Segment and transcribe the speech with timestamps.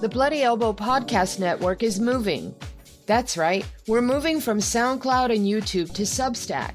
[0.00, 2.54] The Bloody Elbow Podcast Network is moving.
[3.06, 6.74] That's right, we're moving from SoundCloud and YouTube to Substack.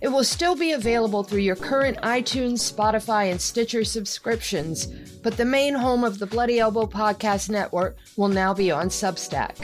[0.00, 4.86] It will still be available through your current iTunes, Spotify, and Stitcher subscriptions,
[5.22, 9.56] but the main home of the Bloody Elbow Podcast Network will now be on Substack.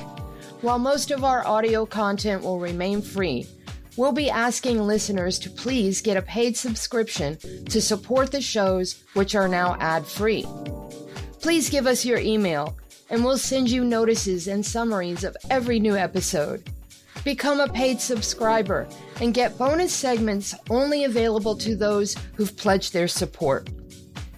[0.62, 3.46] While most of our audio content will remain free,
[3.96, 9.35] we'll be asking listeners to please get a paid subscription to support the shows, which
[9.35, 10.46] are now ad free.
[11.40, 12.76] Please give us your email
[13.11, 16.63] and we'll send you notices and summaries of every new episode.
[17.25, 18.89] Become a paid subscriber
[19.21, 23.68] and get bonus segments only available to those who've pledged their support.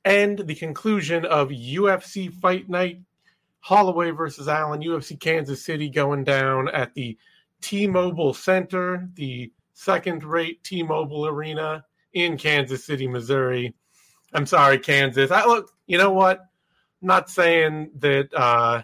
[0.05, 3.01] end, the conclusion of UFC Fight Night
[3.65, 7.17] Holloway versus Allen, UFC Kansas City going down at the
[7.63, 13.75] T Mobile Center, the second rate T Mobile Arena in Kansas City, Missouri.
[14.35, 15.31] I'm sorry, Kansas.
[15.31, 16.41] I look, you know what?
[17.01, 18.83] I'm not saying that uh,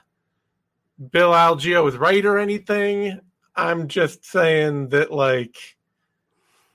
[1.11, 3.21] Bill Algeo is right or anything.
[3.55, 5.77] I'm just saying that, like,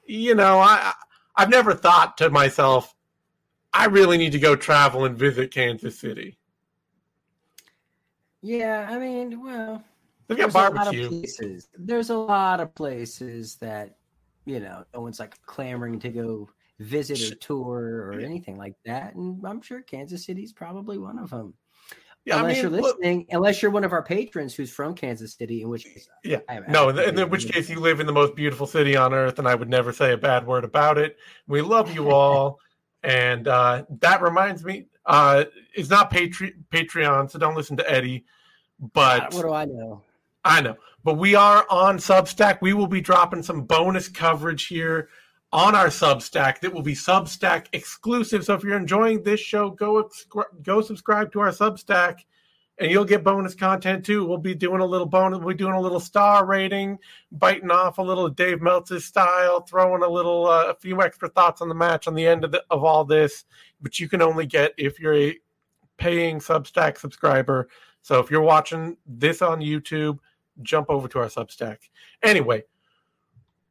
[0.06, 0.94] you know, I
[1.36, 2.94] I've never thought to myself,
[3.74, 6.38] I really need to go travel and visit Kansas City.
[8.46, 9.84] Yeah, I mean, well,
[10.28, 11.10] they've got barbecue.
[11.10, 11.68] places.
[11.74, 13.98] There's a lot of places that
[14.46, 16.50] you know no one's like clamoring to go
[16.80, 21.32] visit or tour or anything like that, and I'm sure Kansas City's probably one of
[21.32, 21.56] them.
[22.24, 24.94] Yeah, unless I mean, you're listening, look, unless you're one of our patrons who's from
[24.94, 28.14] Kansas City, in which case, yeah, no, in, in which case you live in the
[28.14, 31.18] most beautiful city on earth, and I would never say a bad word about it.
[31.48, 32.60] We love you all,
[33.02, 38.26] and uh, that reminds me, uh, it's not Patre- Patreon, so don't listen to Eddie.
[38.94, 40.02] But what do I know?
[40.44, 40.78] I know.
[41.04, 42.60] But we are on Substack.
[42.62, 45.10] We will be dropping some bonus coverage here
[45.52, 48.44] on our Substack that will be Substack exclusive.
[48.44, 50.10] So if you're enjoying this show, go
[50.64, 52.20] go subscribe to our Substack
[52.78, 54.26] and you'll get bonus content too.
[54.26, 56.98] We'll be doing a little bonus, we'll be doing a little star rating,
[57.32, 61.62] biting off a little Dave Meltzer style, throwing a little uh, a few extra thoughts
[61.62, 63.46] on the match on the end of the, of all this,
[63.82, 65.38] but you can only get if you're a
[65.98, 67.70] paying Substack subscriber.
[68.02, 70.20] So if you're watching this on YouTube,
[70.62, 71.78] jump over to our Substack.
[72.22, 72.64] Anyway,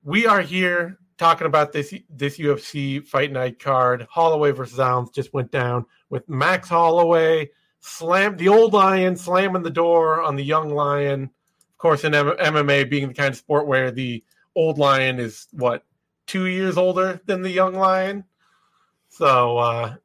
[0.02, 4.06] we are here talking about this this UFC fight night card.
[4.10, 7.50] Holloway versus Allen just went down with Max Holloway
[7.84, 11.24] slam the old lion slamming the door on the young lion.
[11.24, 14.24] Of course, in M- MMA being the kind of sport where the
[14.56, 15.84] old lion is what
[16.26, 18.24] two years older than the young lion.
[19.10, 19.96] So, uh,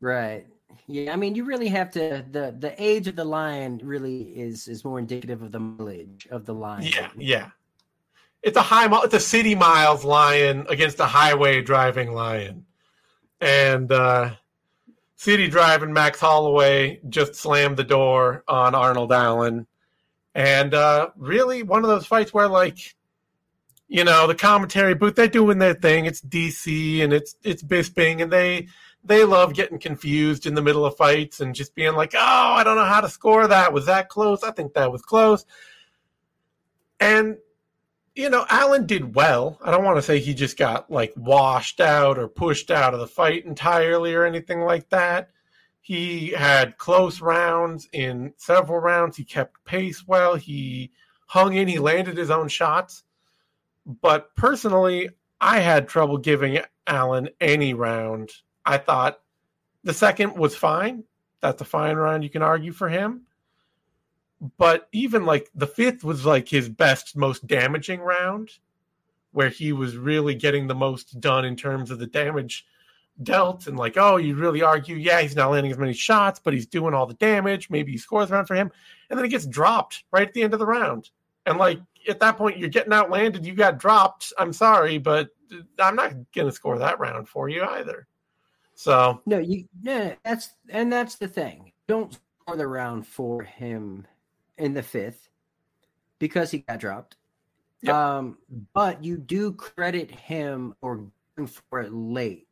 [0.00, 0.46] right.
[0.86, 4.68] Yeah, I mean, you really have to the the age of the lion really is
[4.68, 6.84] is more indicative of the mileage of the lion.
[6.84, 7.50] Yeah, yeah.
[8.42, 12.66] It's a high, it's a city miles lion against a highway driving lion,
[13.40, 14.30] and uh,
[15.16, 19.66] city and Max Holloway just slammed the door on Arnold Allen,
[20.34, 22.94] and uh, really one of those fights where like
[23.86, 28.22] you know the commentary booth they're doing their thing it's dc and it's it's bisping
[28.22, 28.66] and they
[29.04, 32.64] they love getting confused in the middle of fights and just being like, oh, I
[32.64, 33.72] don't know how to score that.
[33.72, 34.42] Was that close?
[34.42, 35.44] I think that was close.
[36.98, 37.36] And,
[38.14, 39.58] you know, Allen did well.
[39.62, 43.00] I don't want to say he just got like washed out or pushed out of
[43.00, 45.30] the fight entirely or anything like that.
[45.80, 49.16] He had close rounds in several rounds.
[49.16, 50.34] He kept pace well.
[50.34, 50.92] He
[51.26, 51.68] hung in.
[51.68, 53.02] He landed his own shots.
[53.84, 55.10] But personally,
[55.40, 58.30] I had trouble giving Allen any round
[58.64, 59.20] I thought
[59.82, 61.04] the second was fine.
[61.40, 62.24] That's a fine round.
[62.24, 63.22] You can argue for him.
[64.58, 68.50] But even like the fifth was like his best, most damaging round,
[69.32, 72.66] where he was really getting the most done in terms of the damage
[73.22, 73.66] dealt.
[73.66, 76.66] And like, oh, you really argue, yeah, he's not landing as many shots, but he's
[76.66, 77.70] doing all the damage.
[77.70, 78.70] Maybe he scores around for him.
[79.08, 81.10] And then he gets dropped right at the end of the round.
[81.46, 83.46] And like, at that point you're getting outlanded.
[83.46, 84.32] You got dropped.
[84.38, 85.30] I'm sorry, but
[85.78, 88.06] I'm not going to score that round for you either.
[88.74, 91.72] So no, you no, that's and that's the thing.
[91.86, 94.06] Don't score the round for him
[94.58, 95.28] in the fifth
[96.18, 97.16] because he got dropped.
[97.82, 97.94] Yep.
[97.94, 98.38] Um,
[98.72, 101.10] but you do credit him going
[101.70, 102.48] for it late.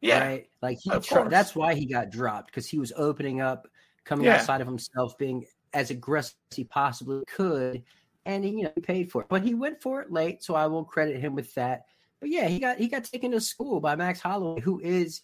[0.00, 0.48] Yeah, right?
[0.60, 3.68] like he tra- that's why he got dropped because he was opening up,
[4.04, 4.36] coming yeah.
[4.36, 7.84] outside of himself, being as aggressive as he possibly could,
[8.26, 9.28] and he, you know he paid for it.
[9.28, 11.84] But he went for it late, so I will credit him with that.
[12.18, 15.22] But yeah, he got he got taken to school by Max Holloway, who is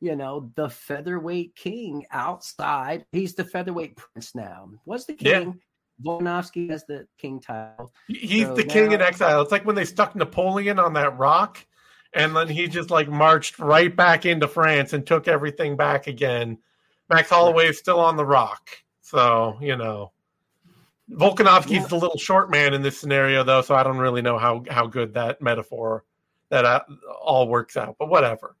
[0.00, 3.04] you know, the featherweight king outside.
[3.12, 4.70] He's the featherweight prince now.
[4.86, 5.46] Was the king.
[5.46, 5.52] Yeah.
[6.04, 7.92] Volkanovski has the king title.
[8.08, 9.42] He's so the now, king in exile.
[9.42, 11.64] It's like when they stuck Napoleon on that rock,
[12.14, 16.58] and then he just like marched right back into France and took everything back again.
[17.08, 18.70] Max Holloway is still on the rock,
[19.00, 20.12] so you know.
[21.10, 21.86] Volkanovski's yeah.
[21.86, 24.86] the little short man in this scenario, though, so I don't really know how how
[24.86, 26.04] good that metaphor
[26.50, 26.82] that uh,
[27.20, 27.96] all works out.
[27.98, 28.56] But whatever.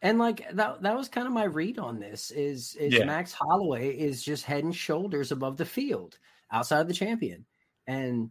[0.00, 3.04] And like that that was kind of my read on this is is yeah.
[3.04, 6.18] Max Holloway is just head and shoulders above the field
[6.54, 7.44] outside of the champion.
[7.86, 8.30] And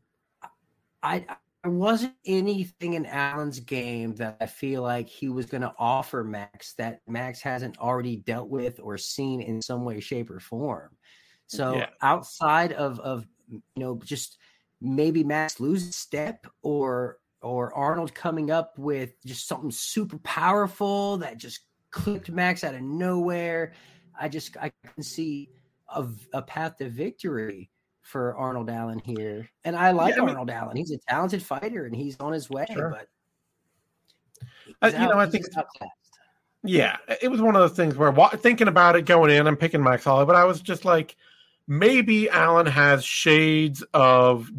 [1.04, 1.26] I
[1.64, 6.24] I wasn't anything in Allen's game that I feel like he was going to offer
[6.24, 10.90] Max that Max hasn't already dealt with or seen in some way, shape, or form.
[11.48, 11.90] So yeah.
[12.02, 14.38] outside of of you know just
[14.82, 21.38] maybe Max loses step or or Arnold coming up with just something super powerful that
[21.38, 21.62] just
[21.92, 23.74] clipped Max out of nowhere.
[24.20, 25.50] I just I can see
[25.90, 27.70] a, a path to victory
[28.04, 30.78] for Arnold Allen here, and I like yeah, I mean, Arnold Allen.
[30.78, 32.66] He's a talented fighter, and he's on his way.
[32.72, 32.90] Sure.
[32.90, 33.08] But
[34.82, 35.46] uh, you know, I think
[36.64, 39.84] yeah, it was one of those things where thinking about it going in, I'm picking
[39.84, 41.18] Max Holloway, but I was just like,
[41.68, 44.50] maybe Allen has shades of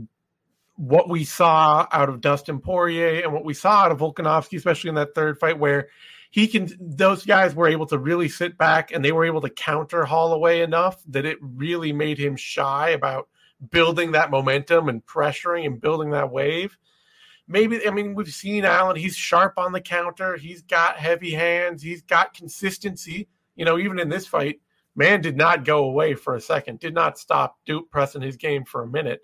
[0.77, 4.89] what we saw out of Dustin Poirier and what we saw out of Volkanovski, especially
[4.89, 5.89] in that third fight, where
[6.31, 9.51] he can those guys were able to really sit back and they were able to
[9.51, 13.29] counter Holloway enough that it really made him shy about
[13.71, 16.77] building that momentum and pressuring and building that wave.
[17.47, 21.83] Maybe I mean we've seen Allen, he's sharp on the counter, he's got heavy hands,
[21.83, 23.29] he's got consistency.
[23.57, 24.61] You know, even in this fight,
[24.97, 28.65] man did not go away for a second, did not stop Duke pressing his game
[28.65, 29.21] for a minute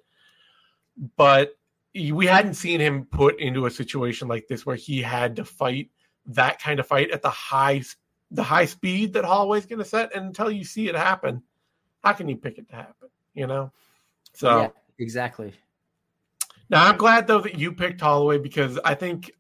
[1.17, 1.57] but
[1.95, 5.91] we hadn't seen him put into a situation like this where he had to fight
[6.27, 7.83] that kind of fight at the high
[8.31, 10.15] the high speed that Holloway's going to set.
[10.15, 11.43] And until you see it happen,
[12.05, 13.09] how can you pick it to happen?
[13.35, 13.73] You know.
[14.33, 14.69] So yeah,
[14.99, 15.53] exactly.
[16.69, 19.33] Now I'm glad though that you picked Holloway because I think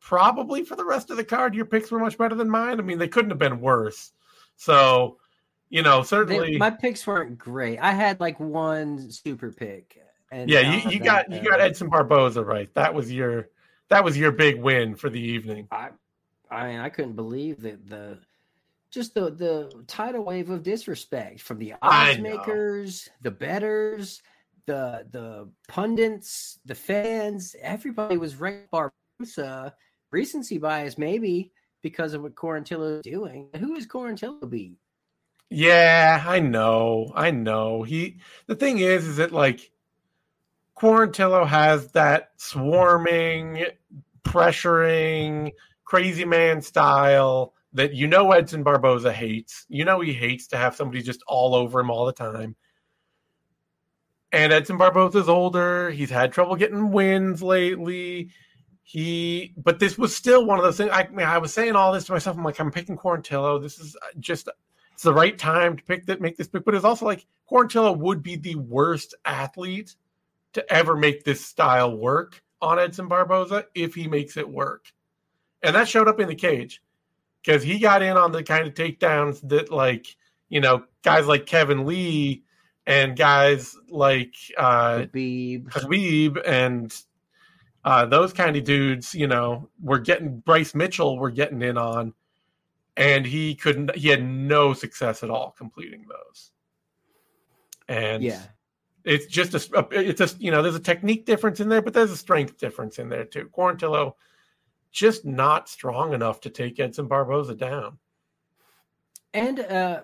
[0.00, 2.78] probably for the rest of the card your picks were much better than mine.
[2.78, 4.12] I mean they couldn't have been worse.
[4.56, 5.18] So
[5.70, 7.78] you know certainly they, my picks weren't great.
[7.78, 9.98] I had like one super pick
[10.30, 12.72] and yeah, you, uh, you got you got Edson Barboza right.
[12.74, 13.48] That was your
[13.88, 15.68] that was your big win for the evening.
[15.70, 15.90] I
[16.50, 18.18] I mean, I couldn't believe that the
[18.90, 24.22] just the the tidal wave of disrespect from the odds makers, the betters,
[24.66, 27.54] the the pundits, the fans.
[27.60, 29.74] Everybody was ranked Barboza.
[30.10, 31.52] Recency bias, maybe
[31.82, 33.48] because of what Quarantillo is doing.
[33.56, 34.78] Who is Quarantillo beat?
[35.50, 37.82] Yeah, I know, I know.
[37.82, 39.70] He the thing is, is that like
[40.78, 43.66] Quarantillo has that swarming,
[44.22, 45.52] pressuring,
[45.84, 49.66] crazy man style that you know Edson Barboza hates.
[49.68, 52.56] You know he hates to have somebody just all over him all the time.
[54.32, 55.90] And Edson Barboza's older.
[55.90, 58.30] He's had trouble getting wins lately.
[58.82, 60.90] He, but this was still one of those things.
[60.92, 62.36] I mean, I was saying all this to myself.
[62.36, 63.60] I'm like, I'm picking Quarantillo.
[63.60, 64.48] This is uh, just,
[64.94, 66.64] it's the right time to pick that, make this pick.
[66.64, 69.94] But it's also like Quarantillo would be the worst athlete
[70.54, 74.86] to ever make this style work on Edson Barboza if he makes it work.
[75.62, 76.82] And that showed up in the cage
[77.42, 80.16] because he got in on the kind of takedowns that, like,
[80.48, 82.44] you know, guys like Kevin Lee
[82.86, 86.94] and guys like uh, Khabib, Khabib and
[87.84, 92.12] uh, those kind of dudes, you know, were getting Bryce Mitchell were getting in on,
[92.96, 93.94] and he couldn't.
[93.94, 96.50] He had no success at all completing those.
[97.88, 98.42] And yeah,
[99.04, 102.10] it's just a it's just you know there's a technique difference in there, but there's
[102.10, 103.48] a strength difference in there too.
[103.56, 104.14] Quarantillo
[104.92, 107.98] just not strong enough to take Edson Barboza down.
[109.34, 110.00] And uh,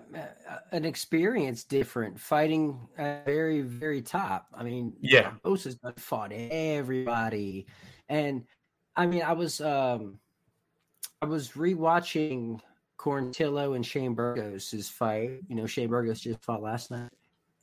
[0.71, 4.47] an experience different fighting at very, very top.
[4.53, 7.65] I mean, yeah, Barboza's fought everybody,
[8.07, 8.45] and
[8.95, 10.19] I mean, I was um,
[11.23, 12.59] I was rewatching
[12.99, 15.39] Quarantillo and Shane Burgos' fight.
[15.47, 17.09] You know, Shane Burgos just fought last night,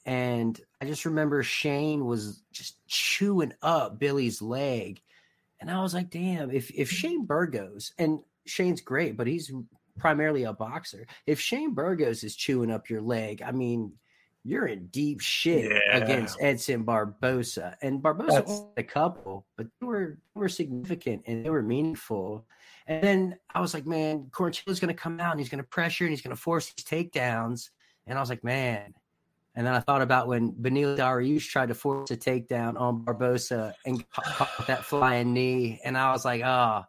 [0.05, 5.01] and I just remember Shane was just chewing up Billy's leg,
[5.63, 6.51] and I was like, "Damn!
[6.51, 6.95] If if mm.
[6.95, 9.51] Shane Burgos and Shane's great, but he's
[9.99, 11.07] primarily a boxer.
[11.27, 13.93] If Shane Burgos is chewing up your leg, I mean,
[14.45, 15.97] you're in deep shit Yeah.
[15.97, 17.77] against Edson Barboza.
[17.81, 22.47] And Barboza only a couple, but they were they were significant and they were meaningful.
[22.87, 25.69] And then I was like, man, Quarantillo's going to come out and he's going to
[25.69, 27.71] pressure and he's going to force these takedowns.
[28.07, 28.95] And I was like, man.
[29.55, 33.75] And then I thought about when Beneil Dariush tried to force a takedown on Barboza
[33.85, 36.85] and caught that flying knee, and I was like, oh,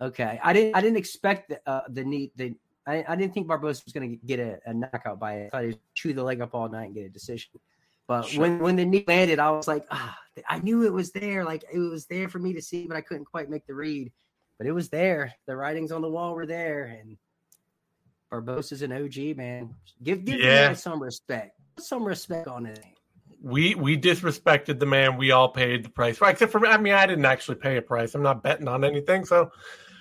[0.00, 0.40] okay.
[0.42, 2.54] I didn't I didn't expect the uh, the knee the
[2.86, 5.46] I, I didn't think Barboza was going to get a, a knockout by it.
[5.52, 7.50] I thought he'd chew the leg up all night and get a decision.
[8.08, 8.40] But Sure.
[8.40, 11.44] when when the knee landed, I was like, ah, I knew it was there.
[11.44, 14.10] Like it was there for me to see, but I couldn't quite make the read.
[14.56, 15.34] But it was there.
[15.46, 17.18] The writings on the wall were there, and
[18.30, 19.74] Barboza's an OG man.
[20.02, 20.72] Give give the Yeah.
[20.72, 21.59] some respect.
[21.76, 22.84] Put some respect on it.
[23.42, 25.16] We we disrespected the man.
[25.16, 26.32] We all paid the price, right?
[26.32, 26.68] Except for me.
[26.68, 28.14] I mean, I didn't actually pay a price.
[28.14, 29.50] I'm not betting on anything, so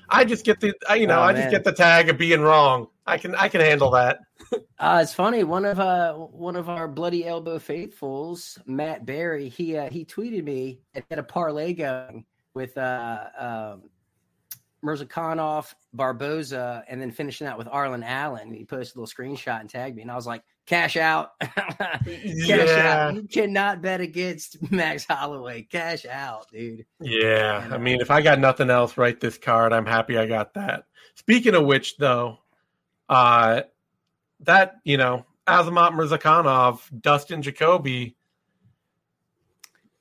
[0.10, 2.88] I just get the you know Oh, I just get the tag of being wrong.
[3.06, 4.20] I can I can handle that.
[4.80, 5.44] Uh, it's funny.
[5.44, 10.46] One of uh one of our bloody elbow faithfuls, Matt Barry, he uh, he tweeted
[10.46, 12.24] me had a parlay going
[12.54, 13.90] with uh um
[14.84, 18.54] Murzakanov, Barboza, and then finishing out with Arlen Allen.
[18.54, 22.06] He posted a little screenshot and tagged me, and I was like, "Cash out, cash
[22.24, 23.08] Yeah.
[23.10, 23.16] out!
[23.16, 25.64] You cannot bet against Max Holloway.
[25.64, 29.74] Cash out, dude." Yeah, And, I mean, if I got nothing else, write this card.
[29.74, 30.84] I'm happy I got that.
[31.16, 32.38] Speaking of which, though,
[33.10, 33.64] uh,
[34.42, 38.16] that you know, Azamat Murzakanov, Dustin Jacoby,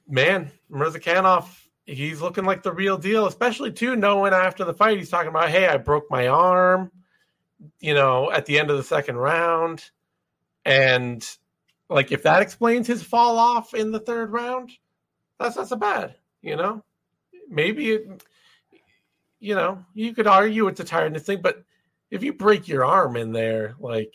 [0.06, 1.48] man, Murzakanov,
[1.86, 3.26] he's looking like the real deal.
[3.26, 6.92] Especially too, knowing after the fight, he's talking about, "Hey, I broke my arm,"
[7.80, 9.90] you know, at the end of the second round,
[10.68, 11.28] and
[11.90, 14.70] like if that explains his fall off in the third round,
[15.40, 16.82] that's not so bad, you know
[17.48, 18.22] maybe it,
[19.40, 21.62] you know you could argue it's a tiredness thing but
[22.10, 24.14] if you break your arm in there like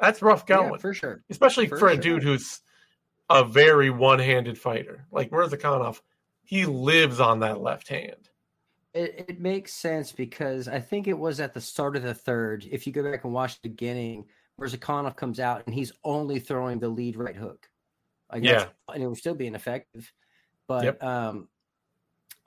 [0.00, 1.22] that's rough going Yeah, for sure.
[1.30, 2.60] especially for for, a dude who's
[3.30, 6.00] a very one-handed fighter like Murzakanov
[6.42, 8.28] he lives on that left hand
[8.92, 12.66] It, it makes sense because I think it was at the start of the third.
[12.70, 16.38] If you go back and watch the beginning, where Zakhanov comes out and he's only
[16.38, 17.68] throwing the lead right hook.
[18.32, 20.12] Like that's- and it was still being effective.
[20.66, 21.02] But Yep.
[21.04, 21.48] um,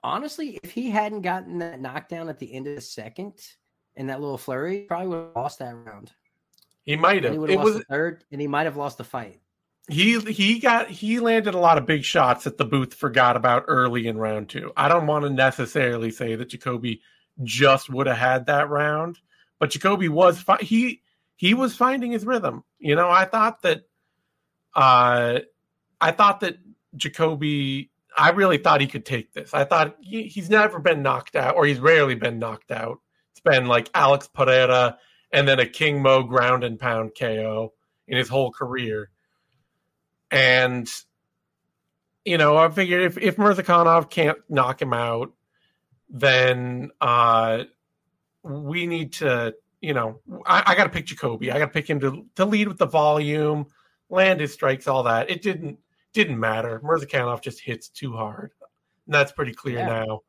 [0.02, 3.34] honestly, if he hadn't gotten that knockdown at the end of the second
[3.96, 6.12] and that little flurry, he probably would have lost that round.
[6.84, 8.76] he might have he would it have lost was the third, and he might have
[8.76, 9.40] lost the fight.
[9.88, 13.64] he he got he landed a lot of big shots that the booth forgot about
[13.68, 14.72] early in round two.
[14.76, 17.02] I don't want to necessarily say that Jacoby
[17.44, 19.18] just would have had that round,
[19.60, 21.02] but Jacoby was fi- he
[21.38, 22.64] he was finding his rhythm.
[22.80, 23.82] You know, I thought that
[24.74, 25.38] uh
[26.00, 26.58] I thought that
[26.96, 29.54] Jacoby I really thought he could take this.
[29.54, 32.98] I thought he, he's never been knocked out or he's rarely been knocked out.
[33.30, 34.98] It's been like Alex Pereira
[35.32, 37.72] and then a King Mo ground and pound KO
[38.08, 39.08] in his whole career.
[40.32, 40.90] And
[42.24, 45.32] you know, I figured if if Murzakanov can't knock him out,
[46.10, 47.62] then uh
[48.42, 51.50] we need to, you know, I, I got to pick Jacoby.
[51.52, 53.66] I got to pick him to to lead with the volume,
[54.10, 55.30] land his strikes, all that.
[55.30, 55.78] It didn't
[56.12, 56.80] didn't matter.
[56.80, 58.52] Murzakanov just hits too hard.
[59.06, 59.86] And that's pretty clear Yeah.
[60.04, 60.20] now.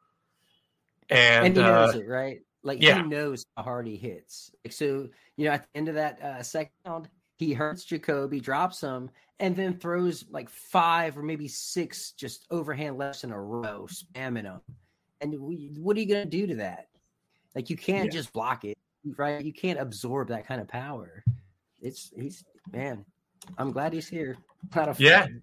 [1.09, 2.39] And, and he uh, knows it, right?
[2.61, 3.01] Like yeah.
[3.01, 4.51] he knows how hard he hits.
[4.63, 8.39] Like so, you know, at the end of that uh, second round, he hurts Jacoby,
[8.39, 13.41] drops him, and then throws like five or maybe six just overhand lefts in a
[13.41, 14.59] row, spamming him.
[15.21, 16.89] And we, what are you gonna do to that?
[17.55, 18.19] Like you can't Yeah.
[18.19, 18.77] just block it,
[19.17, 19.43] right?
[19.43, 21.23] You can't absorb that kind of power.
[21.81, 23.05] It's he's man.
[23.57, 24.37] I'm glad he's here.
[24.97, 25.23] Yeah.
[25.23, 25.41] fan.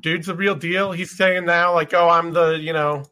[0.00, 0.92] dude's the real deal.
[0.92, 3.04] He's saying now, like, oh, I'm the, you know,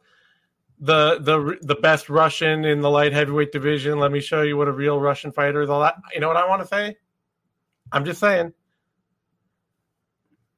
[0.80, 3.98] the the the best Russian in the light heavyweight division.
[3.98, 5.70] Let me show you what a real Russian fighter is.
[5.70, 5.96] All that.
[6.12, 6.96] You know what I want to say?
[7.92, 8.52] I'm just saying.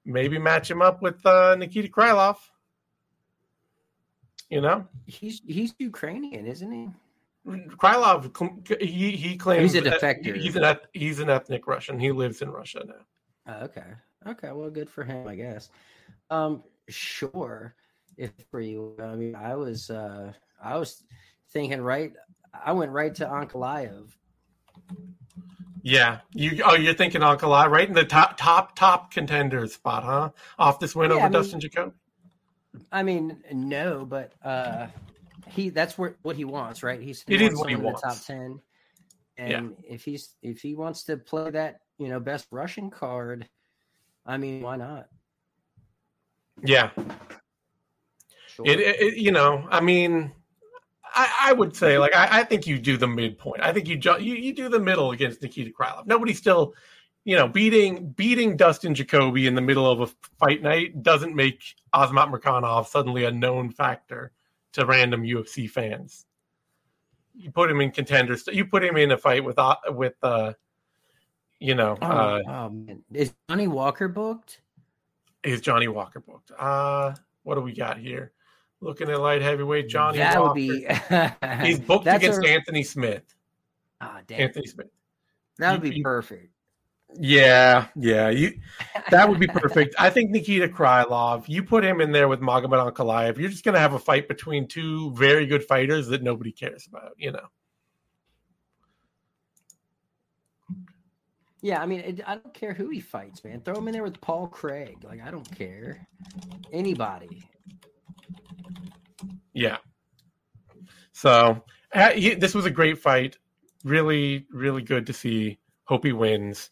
[0.05, 2.37] Maybe match him up with uh, Nikita Krylov.
[4.49, 6.89] You know, He's he's Ukrainian, isn't he?
[7.47, 8.81] Krylov.
[8.83, 10.37] He he claims He's a defector.
[10.37, 11.99] He's an he's an ethnic Russian.
[12.01, 12.95] He lives in Russia now.
[13.55, 13.85] Oh, okay.
[14.27, 14.51] Okay.
[14.53, 15.71] Well, good for him, I guess.
[16.31, 17.75] Um, sure.
[18.17, 21.05] If for you, I mean, I was, uh, I was
[21.51, 22.13] thinking right.
[22.65, 24.09] I went right to Ankalaev.
[25.83, 26.63] Yeah, you.
[26.65, 30.31] Oh, you're thinking Ankalaev, right in the top top top contender spot, huh?
[30.59, 31.93] Off this win Yeah, over I mean- Dustin Jacoby.
[32.93, 34.89] I mean, no, but uh,
[35.49, 37.01] he that's what what he wants, right?
[37.01, 38.27] He's It wants is what he in the top wants.
[38.27, 38.61] ten,
[39.39, 39.59] Yeah.
[39.59, 43.49] and if he's if he wants to play that you know best Russian card,
[44.25, 45.09] I mean, why not?
[46.65, 46.91] Yeah,
[48.49, 48.65] Sure.
[48.67, 50.33] it, it, you know, I mean,
[51.15, 53.61] I, I would say like I, I think you do the midpoint.
[53.63, 56.07] I think you, ju- you you do the middle against Nikita Krylov.
[56.07, 56.75] Nobody's still,
[57.25, 60.07] you know, beating beating Dustin Jacoby in the middle of a
[60.39, 61.63] fight night doesn't make
[61.95, 64.33] Azamat Murzakanov suddenly a known factor
[64.73, 66.27] to random UFC fans.
[67.35, 68.47] You put him in contenders.
[68.51, 70.53] You put him in a fight with uh, with uh,
[71.61, 73.03] you know, oh, uh, oh, man.
[73.13, 74.61] Is Johnny Walker booked?
[75.43, 76.51] is Johnny Walker booked?
[76.59, 78.33] Uh, what do we got here?
[78.81, 80.49] Looking at light heavyweight, Johnny that Walker.
[80.49, 80.87] would be.
[81.67, 83.23] He's booked against a- Anthony Smith.
[84.01, 84.41] Ah, damn.
[84.43, 84.89] Anthony Smith.
[85.59, 86.53] that would be you- perfect.
[87.19, 88.29] Yeah, yeah.
[88.29, 88.59] You
[89.11, 89.95] that would be perfect.
[89.99, 93.79] I think Nikita Krylov, you put him in there with Magomed Ankalaev, you're just gonna
[93.79, 97.47] have a fight between two very good fighters that nobody cares about, you know.
[101.63, 103.61] Yeah, I mean, it, I don't care who he fights, man.
[103.61, 104.99] Throw him in there with Paul Craig.
[105.03, 106.07] Like, I don't care.
[106.73, 107.49] Anybody.
[109.53, 109.79] Yeah.
[111.13, 113.39] So uh, he, this was a great fight.
[113.83, 115.59] Really, really good to see.
[115.87, 116.71] Hope he wins,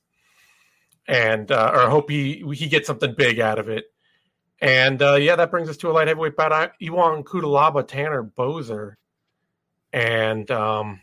[1.07, 3.85] and uh, or hope he he gets something big out of it.
[4.61, 6.53] And uh, yeah, that brings us to a light heavyweight bout.
[6.53, 8.95] Ion Cutelaba, Tanner Boser,
[9.93, 11.01] and um,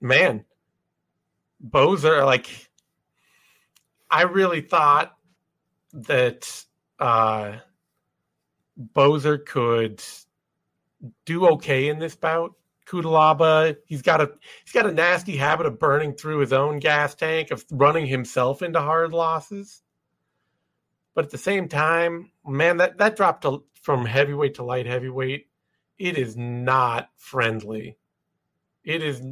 [0.00, 0.44] man,
[1.64, 2.70] Boser like
[4.10, 5.16] I really thought
[5.92, 6.64] that
[6.98, 7.58] uh,
[8.94, 10.02] Boser could
[11.24, 12.54] do okay in this bout.
[12.92, 14.30] Cutelaba, he's got a
[14.64, 18.60] he's got a nasty habit of burning through his own gas tank, of running himself
[18.60, 19.82] into hard losses.
[21.14, 25.46] But at the same time, man, that that drop to from heavyweight to light heavyweight,
[25.98, 27.96] it is not friendly.
[28.84, 29.22] It is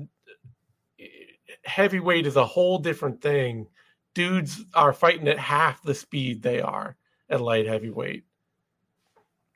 [1.65, 3.69] heavyweight is a whole different thing.
[4.15, 6.97] Dudes are fighting at half the speed they are
[7.29, 8.25] at light heavyweight.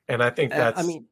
[0.07, 1.07] And I think Uh, that's I mean,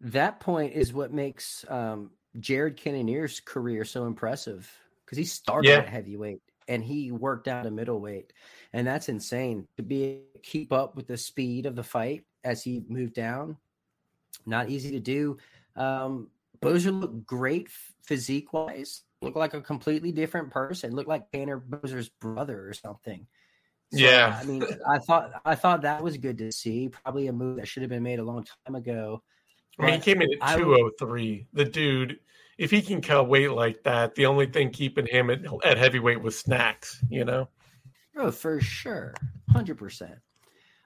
[0.00, 4.70] that point is what makes um, Jared Cannonier's career so impressive
[5.04, 5.78] because he started Yeah.
[5.78, 8.32] at heavyweight and he worked out a middleweight,
[8.72, 12.84] and that's insane to be keep up with the speed of the fight as he
[12.88, 13.56] moved down.
[14.46, 15.38] Not easy to do.
[15.76, 17.68] Um, Boser looked great
[18.02, 19.02] physique wise.
[19.22, 20.94] Looked like a completely different person.
[20.94, 23.26] Looked like Tanner Boser's brother or something.
[23.92, 24.38] So, Yeah.
[24.40, 26.88] I mean, I thought I thought that was good to see.
[26.88, 29.22] Probably a move that should have been made a long time ago.
[29.78, 30.64] I mean, he came in at would-
[30.98, 31.46] 203.
[31.52, 32.18] The dude,
[32.58, 36.22] if he can cut weight like that, the only thing keeping him at, at heavyweight
[36.22, 37.48] was snacks, you know?
[38.16, 39.12] Oh, for sure,
[39.50, 40.18] hundred percent.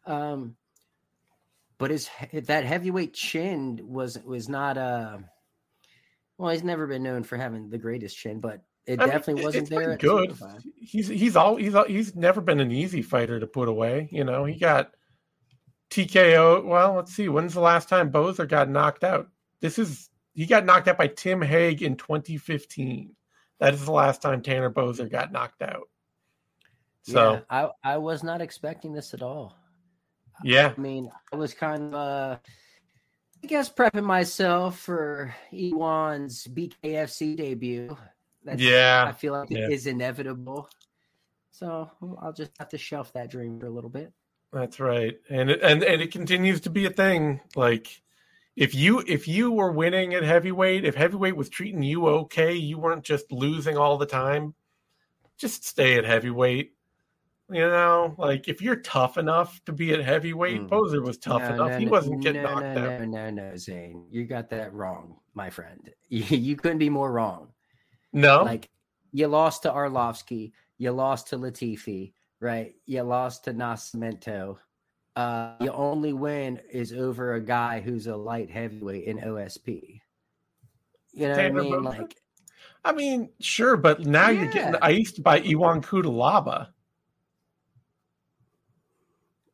[0.06, 0.56] Um,
[1.78, 5.18] but his that heavyweight chin was was not uh
[6.38, 9.46] well, he's never been known for having the greatest chin, but it I definitely it-
[9.46, 9.96] wasn't there.
[9.96, 10.30] good.
[10.36, 10.62] 205.
[10.80, 14.08] He's he's all he's all, he's never been an easy fighter to put away.
[14.10, 14.90] You know, he got
[15.90, 16.64] TKO.
[16.64, 17.28] Well, let's see.
[17.28, 19.28] When's the last time Boser got knocked out?
[19.60, 23.14] This is he got knocked out by Tim Hague in 2015.
[23.58, 25.88] That is the last time Tanner Boser got knocked out.
[27.02, 27.40] So yeah,
[27.84, 29.56] I I was not expecting this at all.
[30.44, 32.38] yeah, I mean, I was kind of, uh,
[33.42, 37.96] I guess, prepping myself for Ion's BKFC debut.
[38.44, 39.66] That's, Yeah, I feel like yeah.
[39.66, 40.68] it is inevitable.
[41.50, 41.90] So
[42.22, 44.12] I'll just have to shelf that dream for a little bit.
[44.52, 47.40] That's right, and it, and and it continues to be a thing.
[47.54, 48.02] Like
[48.56, 52.78] if you if you were winning at heavyweight, if heavyweight was treating you okay, you
[52.78, 54.54] weren't just losing all the time.
[55.38, 56.72] Just stay at heavyweight.
[57.48, 60.68] You know, like if you're tough enough to be at heavyweight, Mm.
[60.68, 61.70] Boser was tough No, enough.
[61.72, 63.00] no, he wasn't getting no, knocked no, out.
[63.00, 65.90] No, no, no, Zane, you got that wrong, my friend.
[66.08, 67.48] You, you couldn't be more wrong.
[68.12, 68.68] No, Like
[69.12, 72.74] you lost to Arlovsky, you lost to Latifi, right?
[72.86, 74.56] You lost to Nascimento.
[75.16, 80.00] Uh, your only win is over a guy who's a light heavyweight in OSP.
[81.12, 81.82] You know Tanner what I mean?
[81.84, 82.16] Like,
[82.84, 84.78] I mean, sure, but now you're getting Yeah.
[84.82, 86.68] iced by Ion Cutelaba.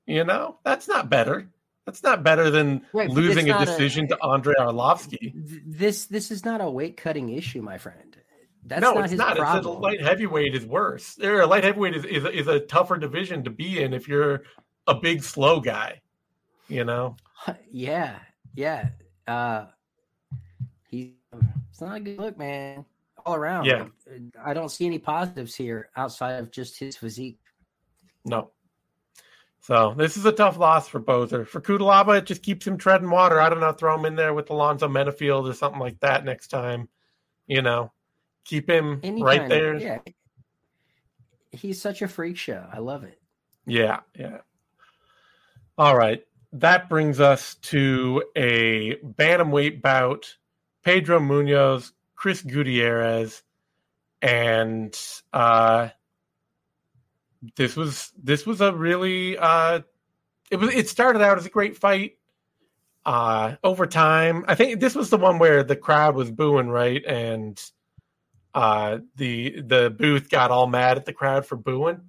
[0.07, 1.49] You know, that's not better.
[1.87, 5.33] That's not better than Right, losing a not a- decision to Andrei Arlovsky.
[5.65, 8.17] this this is not a weight cutting issue, my friend.
[8.67, 9.37] That's no, not it's not.
[9.39, 11.19] It's a light heavyweight is worse.
[11.23, 14.09] Or a light heavyweight is, is, a, is a tougher division to be in if
[14.09, 14.43] you're
[14.89, 16.01] a big, slow guy.
[16.69, 17.17] You know?
[17.71, 18.19] yeah,
[18.57, 18.89] yeah.
[19.29, 19.67] Uh,
[20.91, 21.15] he,
[21.71, 22.85] it's not a good look, man.
[23.25, 23.67] All around.
[23.67, 23.87] Yeah.
[24.45, 27.39] I don't see any positives here outside of just his physique.
[28.25, 28.51] No.
[29.61, 31.47] So this is a tough loss for Boser.
[31.47, 33.41] For Cutelaba, it just keeps him treading water.
[33.41, 36.49] I don't know, throw him in there with Alonzo Menifield or something like that next
[36.49, 36.89] time.
[37.49, 37.93] You know,
[38.47, 39.75] keep him Any right kind of- there.
[39.77, 39.99] yeah.
[41.51, 42.67] He's such a freak show.
[42.73, 43.19] I love it.
[43.67, 44.39] Yeah, yeah.
[45.79, 46.23] All right.
[46.53, 50.37] That brings us to a bantamweight bout.
[50.85, 53.43] Pedro Munhoz, Chris Gutierrez,
[54.23, 54.97] and
[55.33, 55.89] uh,
[57.57, 59.81] this was this was a really uh,
[60.51, 62.19] it was it started out as a great fight.
[63.05, 67.05] Uh, over time, I think this was the one where the crowd was booing, right?
[67.05, 67.61] And
[68.57, 72.01] uh, the the booth got all mad at the crowd for booing.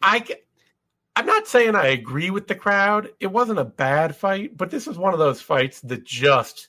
[0.00, 0.24] I
[1.14, 3.10] I'm not saying I agree with the crowd.
[3.20, 6.68] It wasn't a bad fight, but this was one of those fights that just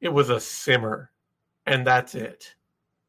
[0.00, 1.10] it was a simmer,
[1.66, 2.54] and that's it.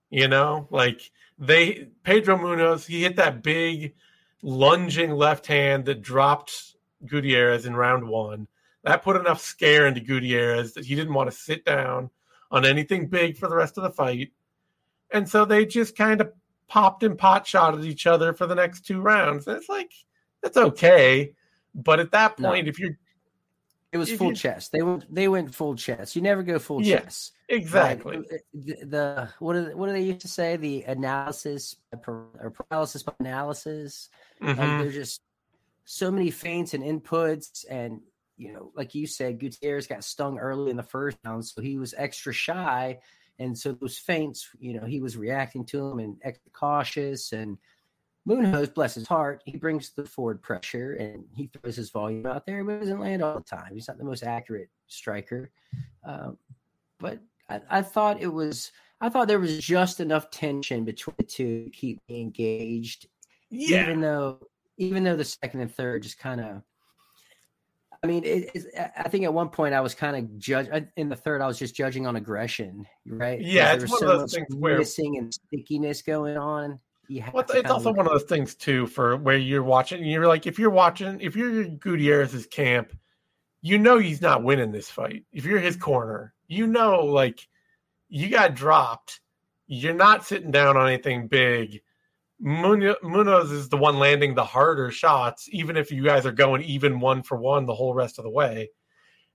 [0.09, 3.95] You know, like they Pedro Munhoz, he hit that big
[4.41, 8.49] lunging left hand that dropped Gutierrez in round one.
[8.83, 12.09] That put enough scare into Gutierrez that he didn't want to sit down
[12.51, 14.31] on anything big for the rest of the fight.
[15.11, 16.31] And so they just kind of
[16.67, 19.47] popped and pot shot at each other for the next two rounds.
[19.47, 19.91] And it's like,
[20.41, 21.33] that's okay.
[21.73, 22.69] But at that point, no.
[22.69, 22.97] if you're
[23.91, 24.69] it was full chess.
[24.69, 26.15] They went they went full chess.
[26.15, 27.33] You never go full yeah, chest.
[27.49, 28.17] Exactly.
[28.17, 30.55] Like, the, the, what do what do they used to say?
[30.55, 31.75] The analysis
[32.07, 34.09] or paralysis by analysis.
[34.41, 34.59] Mm-hmm.
[34.59, 35.21] Like there's just
[35.83, 37.99] so many feints and inputs, and
[38.41, 41.77] you know, like you said, Gutierrez got stung early in the first round, so he
[41.77, 42.97] was extra shy,
[43.37, 47.57] and so those feints, you know, he was reacting to them and extra cautious and
[48.27, 52.45] Munhoz, bless his heart, he brings the forward pressure and he throws his volume out
[52.45, 53.73] there, but doesn't land all the time.
[53.73, 55.49] He's not the most accurate striker.
[56.03, 56.37] Um,
[56.99, 61.23] but I, I, thought it was, I thought there was just enough tension between the
[61.23, 63.07] two to keep me engaged.
[63.49, 63.83] Yeah.
[63.83, 64.39] Even though,
[64.77, 66.61] even though the second and third just kind of,
[68.03, 68.49] I mean, it,
[68.97, 71.41] I think at one point I was kind of judge in the third.
[71.41, 73.39] I was just judging on aggression, right?
[73.39, 76.79] Yeah, it's one so of those things where missing and stickiness going on
[77.33, 80.03] well, it's also one of those things too for where you're watching.
[80.05, 82.97] You're like, if you're watching, if you're Gutierrez's camp,
[83.61, 85.25] you know he's not winning this fight.
[85.31, 87.47] If you're his corner, you know, like
[88.09, 89.19] you got dropped.
[89.67, 91.81] You're not sitting down on anything big.
[92.43, 96.99] Munhoz is the one landing the harder shots, even if you guys are going even
[96.99, 98.69] one for one the whole rest of the way.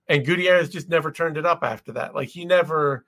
[0.09, 2.15] And Gutierrez just never turned it up after that.
[2.15, 3.05] Like he never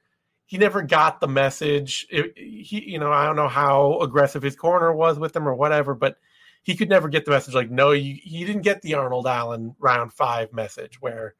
[0.46, 2.06] he never got the message.
[2.10, 5.54] It, he, you know, I don't know how aggressive his corner was with him or
[5.54, 6.16] whatever, but
[6.62, 7.54] he could never get the message.
[7.54, 11.34] Like, no, you, he didn't get the Arnold Allen round five message where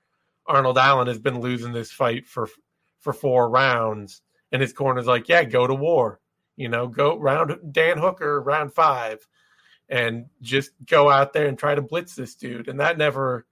[0.47, 2.49] Arnold Allen has been losing this fight for
[3.01, 6.21] for four rounds, and his corner's like, yeah, go to war.
[6.59, 9.27] You know, go round Dan Hooker round five,
[9.89, 12.69] and just go out there and try to blitz this dude.
[12.69, 13.47] And that never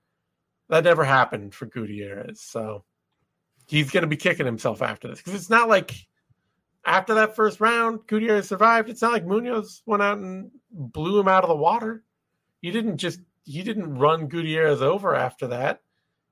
[0.69, 2.41] that never happened for Gutierrez.
[2.41, 2.85] So
[3.67, 5.95] he's going to be kicking himself after this because it's not like
[6.85, 8.89] after that first round, Gutierrez survived.
[8.89, 12.05] It's not like Munhoz went out and blew him out of the water.
[12.61, 15.83] He didn't just he didn't run Gutierrez over after that.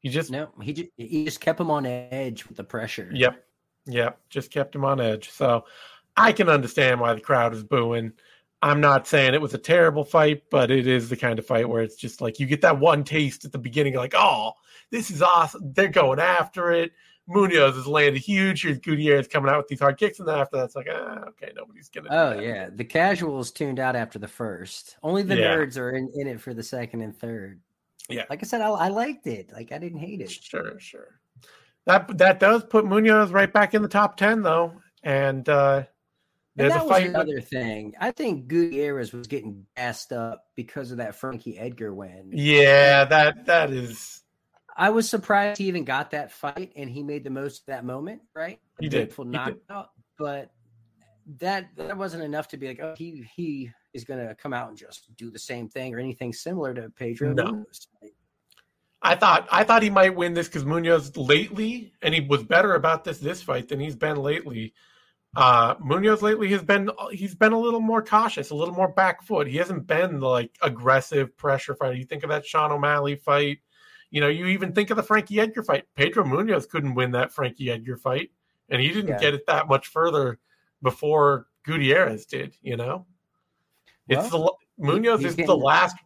[0.01, 3.11] He just no, he just, he just kept him on edge with the pressure.
[3.13, 3.43] Yep,
[3.87, 5.31] yep, just kept him on edge.
[5.31, 5.65] So
[6.17, 8.13] I can understand why the crowd is booing.
[8.63, 11.69] I'm not saying it was a terrible fight, but it is the kind of fight
[11.69, 14.53] where it's just like you get that one taste at the beginning, like, oh,
[14.91, 15.73] this is awesome.
[15.75, 16.93] They're going after it.
[17.29, 18.63] Munhoz is landed huge.
[18.63, 21.53] Here's Gutierrez coming out with these hard kicks, and then after that's like, ah, okay,
[21.57, 22.09] nobody's gonna.
[22.11, 24.97] Oh yeah, the casuals tuned out after the first.
[25.03, 25.57] Only the yeah.
[25.57, 27.61] nerds are in, in it for the second and third.
[28.11, 29.51] Yeah, like I said, I, I liked it.
[29.53, 30.31] Like I didn't hate it.
[30.31, 31.19] Sure, sure.
[31.87, 35.85] That that does put Munhoz right back in the top ten though, and uh
[36.57, 37.95] and that was another thing.
[38.01, 42.31] I think Gutierrez was getting gassed up because of that Frankie Edgar win.
[42.33, 44.23] Yeah, that that is
[44.77, 47.85] I was surprised he even got that fight and he made the most of that
[47.85, 48.59] moment, right?
[48.81, 49.13] He did.
[49.13, 50.51] Full knockout, but
[51.39, 54.69] that that wasn't enough to be like, oh, he he is going to come out
[54.69, 57.33] and just do the same thing or anything similar to Pedro.
[57.33, 57.65] No.
[59.03, 62.75] I thought I thought he might win this because Munhoz lately, and he was better
[62.75, 64.75] about this this fight than he's been lately.
[65.37, 69.23] Uh, Munhoz lately has been he's been a little more cautious, a little more back
[69.23, 69.47] foot.
[69.47, 71.95] He hasn't been the like aggressive pressure fighter.
[71.95, 73.59] You think of that Sean O'Malley fight
[74.15, 75.87] you know, you even think of the Frankie Edgar fight.
[75.97, 78.31] Pedro Munhoz couldn't win that Frankie Edgar fight,
[78.69, 79.19] and he didn't yeah.
[79.19, 80.39] get it that much further
[80.83, 82.57] before Gutierrez did.
[82.63, 83.07] You know,
[84.09, 85.97] well, it's the Munhoz is the last.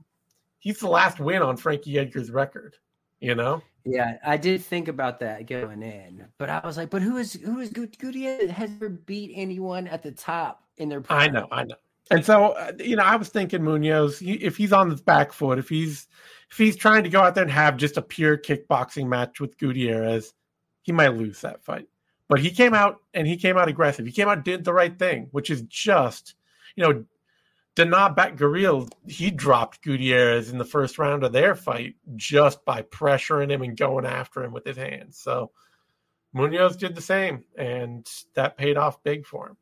[0.59, 2.77] He's the last win on Frankie Edgar's record.
[3.21, 3.63] You know.
[3.89, 7.33] Yeah, I did think about that going in, but I was like, but who is
[7.35, 11.01] who is Gutierrez has ever beat anyone at the top in their?
[11.01, 11.21] Prime?
[11.21, 11.77] I know, I know.
[12.11, 15.59] And so, uh, you know, I was thinking Munhoz, if he's on his back foot,
[15.59, 16.07] if he's
[16.51, 19.59] if he's trying to go out there and have just a pure kickboxing match with
[19.59, 20.33] Gutierrez,
[20.83, 21.89] he might lose that fight.
[22.29, 24.07] But he came out and he came out aggressive.
[24.07, 26.35] He came out did the right thing, which is just,
[26.77, 27.05] you know,
[27.79, 33.53] Danaa Batgerel, he dropped Gutierrez in the first round of their fight just by pressuring
[33.53, 35.17] him and going after him with his hands.
[35.17, 35.53] So
[36.35, 39.57] Munhoz did the same, and that paid off big for him.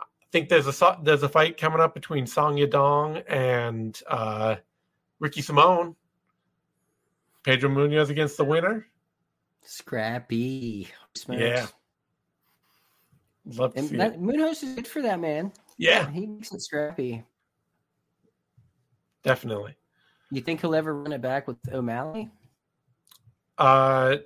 [0.00, 4.56] I think there's a there's a fight coming up between Song Yadong and uh,
[5.20, 5.96] Ricky Simón.
[7.42, 8.86] Pedro Munhoz against the winner.
[9.60, 10.88] Scrappy.
[11.14, 11.40] Smokes.
[11.42, 11.66] Yeah.
[13.44, 14.18] Love to and see that.
[14.18, 15.52] Munhoz is good for that man.
[15.76, 16.10] Yeah.
[16.10, 17.22] He makes it scrappy.
[19.24, 19.76] Definitely.
[20.30, 22.30] You think he'll ever run it back with O'Malley?
[23.58, 24.16] Uh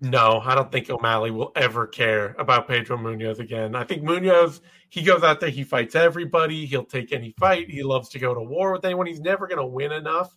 [0.00, 3.74] no, I don't think O'Malley will ever care about Pedro Munhoz again.
[3.74, 7.70] I think Munhoz, he goes out there, he fights everybody, he'll take any fight.
[7.70, 9.06] He loves to go to war with anyone.
[9.06, 10.36] He's never going to win enough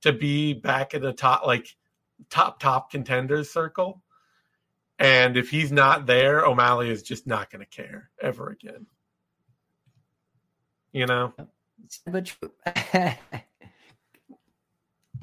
[0.00, 1.76] to be back in the top, like
[2.30, 4.02] top, top contenders circle.
[4.98, 8.86] And if he's not there, O'Malley is just not going to care ever again.
[10.92, 11.32] You know?
[12.06, 12.34] But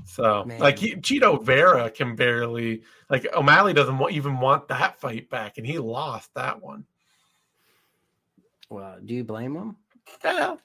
[0.08, 0.60] So Man.
[0.60, 5.58] like he, Chito Vera can barely like O'Malley doesn't want, even want that fight back,
[5.58, 6.86] and he lost that one.
[8.70, 9.76] Well, do you blame him?
[10.24, 10.56] Yeah,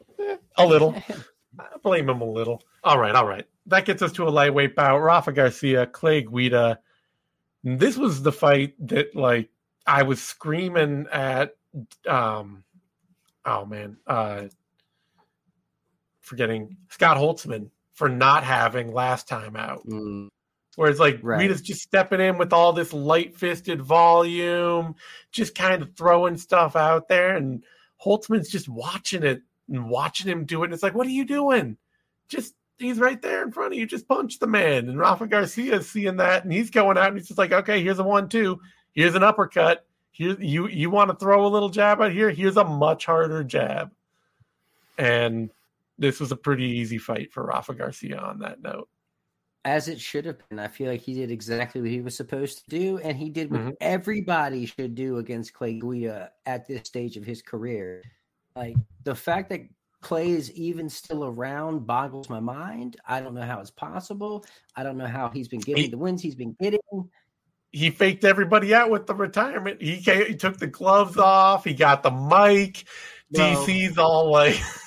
[0.57, 0.95] a little.
[1.59, 2.63] I blame him a little.
[2.83, 3.47] All right, all right.
[3.67, 5.01] That gets us to a lightweight bout.
[5.01, 6.79] Rafa Garcia, Clay Guida.
[7.63, 9.51] This was the fight that like
[9.87, 11.57] I was screaming at
[12.09, 12.65] um
[13.45, 14.45] oh man, uh
[16.23, 19.87] forgetting Scott Holtzman for not having last time out.
[19.87, 20.29] Mm.
[20.77, 21.41] Whereas like right.
[21.41, 24.95] Rita's just stepping in with all this light fisted volume,
[25.31, 27.63] just kind of throwing stuff out there, and
[28.03, 30.67] Holtzman's just watching it and watching him do it.
[30.67, 31.77] And it's like, what are you doing?
[32.29, 33.87] Just he's right there in front of you.
[33.87, 34.89] Just punch the man.
[34.89, 37.83] And Rafa Garcia is seeing that, and he's going out and he's just like, okay,
[37.83, 38.61] here's a one two,
[38.93, 39.87] here's an uppercut.
[40.11, 42.31] Here you you want to throw a little jab out here?
[42.31, 43.93] Here's a much harder jab.
[44.99, 45.51] And
[45.99, 48.89] this was a pretty easy fight for Rafa Garcia on that note.
[49.65, 50.59] As it should have been.
[50.59, 53.51] I feel like he did exactly what he was supposed to do, and he did
[53.51, 53.71] what mm-hmm.
[53.81, 58.03] everybody should do against Clay Guida at this stage of his career.
[58.57, 59.61] Like the fact that
[60.03, 62.97] Clay is even still around boggles my mind.
[63.07, 64.45] I don't know how it's possible.
[64.77, 66.81] I don't know how he's been getting he, the wins he's been getting.
[67.71, 69.81] He faked everybody out with the retirement.
[69.81, 71.65] He, he took the gloves off.
[71.65, 72.85] He got the mic.
[73.33, 74.61] DC's all like.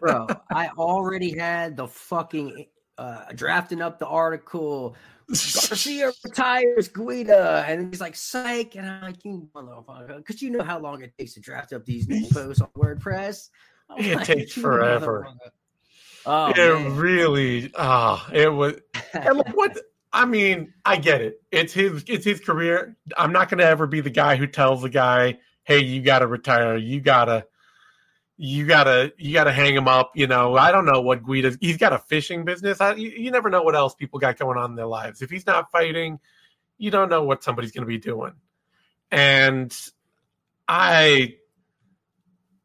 [0.00, 0.26] bro.
[0.50, 2.66] I already had the fucking
[2.98, 4.96] uh, drafting up the article.
[5.28, 10.62] Garcia retires Guida, and he's like, "Psych," and I'm like, "You motherfucker," because you know
[10.62, 13.50] how long it takes to draft up these new posts on WordPress.
[13.90, 15.26] I'm it like, takes forever.
[16.24, 16.96] Oh, it man.
[16.96, 18.74] really, ah, oh, it was.
[19.12, 19.78] And what
[20.12, 21.42] I mean, I get it.
[21.52, 22.96] It's his, it's his career.
[23.16, 26.20] I'm not going to ever be the guy who tells the guy, "Hey, you got
[26.20, 26.76] to retire.
[26.76, 27.46] You got to."
[28.38, 30.12] You gotta you gotta hang him up.
[30.14, 31.56] You know, I don't know what Guida's.
[31.60, 32.80] He's got a fishing business.
[32.80, 35.22] I, you, you, never know what else people got going on in their lives.
[35.22, 36.18] If he's not fighting,
[36.76, 38.32] you don't know what somebody's going to be doing.
[39.10, 39.74] And
[40.68, 41.36] I,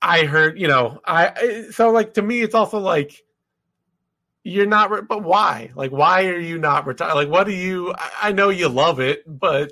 [0.02, 3.22] I heard, you know, I so like to me, it's also like
[4.44, 5.08] you're not.
[5.08, 5.72] But why?
[5.76, 7.16] Like, why are you not retired?
[7.16, 7.94] Like, what do you?
[7.98, 9.72] I, I know you love it, but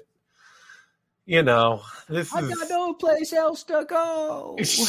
[1.30, 2.50] you know, this I is.
[2.50, 4.56] got no place else to go.
[4.58, 4.80] it's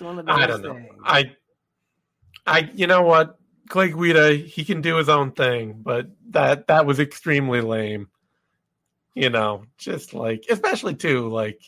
[0.00, 0.72] one of those I don't know.
[0.72, 0.88] Things.
[1.04, 1.36] I,
[2.46, 3.38] I, you know what,
[3.68, 8.08] Clay Guida, he can do his own thing, but that that was extremely lame.
[9.14, 11.60] You know, just like, especially too, like.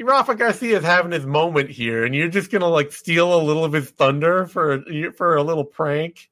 [0.00, 3.64] Rafa Garcia is having his moment here, and you're just gonna like steal a little
[3.64, 4.84] of his thunder for
[5.16, 6.30] for a little prank.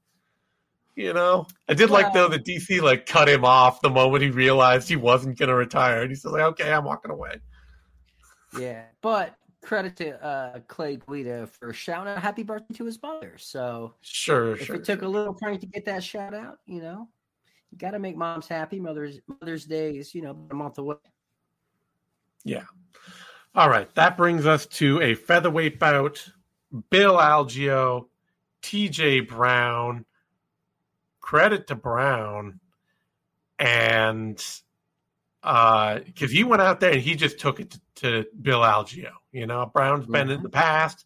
[0.97, 4.31] You know, I did like though that DC like cut him off the moment he
[4.31, 7.39] realized he wasn't going to retire, and he's like, "Okay, I'm walking away."
[8.59, 13.37] Yeah, but credit to uh, Clay Guida for shouting out "Happy Birthday" to his mother.
[13.37, 16.81] So sure, if sure, it took a little prank to get that shout out, you
[16.81, 17.09] know,
[17.71, 18.81] you got to make moms happy.
[18.81, 20.97] Mother's Mother's Day is you know a month away.
[22.43, 22.65] Yeah.
[23.55, 26.27] All right, that brings us to a featherweight bout:
[26.89, 28.07] Bill Algeo,
[28.63, 29.21] T.J.
[29.21, 30.07] Brown
[31.27, 32.61] credit to Brown
[33.59, 34.45] and
[35.43, 39.11] uh because he went out there and he just took it to, to Bill Algeo.
[39.33, 40.37] You know, Brown's been mm-hmm.
[40.37, 41.05] in the past.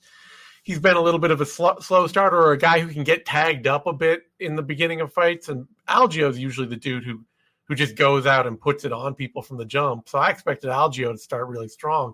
[0.62, 3.02] He's been a little bit of a sl- slow starter or a guy who can
[3.02, 5.48] get tagged up a bit in the beginning of fights.
[5.48, 7.24] And Algeo's usually the dude who
[7.64, 10.06] who just goes out and puts it on people from the jump.
[10.06, 12.12] So I expected Algeo to start really strong.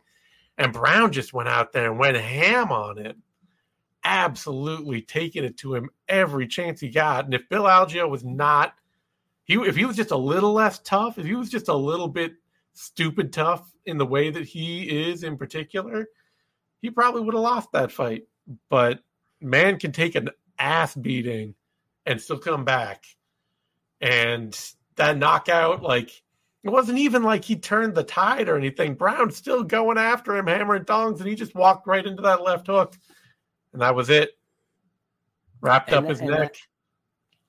[0.58, 3.16] And Brown just went out there and went ham on it
[4.06, 7.24] absolutely taking it to him every chance he got.
[7.24, 8.72] And if Bill Algeo was not,
[9.44, 12.08] he if he was just a little less tough, if he was just a little
[12.08, 12.34] bit
[12.72, 16.06] stupid tough in the way that he is in particular,
[16.80, 18.22] he probably would have lost that fight.
[18.70, 19.00] But
[19.40, 21.54] man can take an ass beating
[22.06, 23.04] and still come back.
[24.00, 24.56] And
[24.94, 26.10] that knockout, like
[26.62, 28.94] it wasn't even like he turned the tide or anything.
[28.94, 32.68] Brown's still going after him, hammering thongs, and he just walked right into that left
[32.68, 32.96] hook.
[33.76, 34.38] And that was it.
[35.60, 36.54] Wrapped And up his neck.
[36.54, 36.58] that-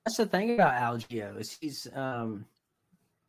[0.04, 2.44] That's the thing about Algeo is he's um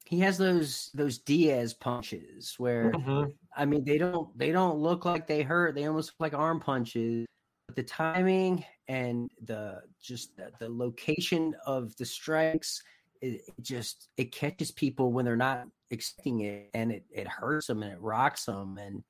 [0.05, 3.33] he has those those Diaz punches where Mhm.
[3.55, 5.75] I mean they don't they don't look like they hurt.
[5.75, 7.25] They almost look like arm punches.
[7.67, 12.83] But the timing and the just the, the location of the strikes
[13.21, 17.67] it, it just it catches people when they're not expecting it and it, it hurts
[17.67, 19.03] them and it rocks them and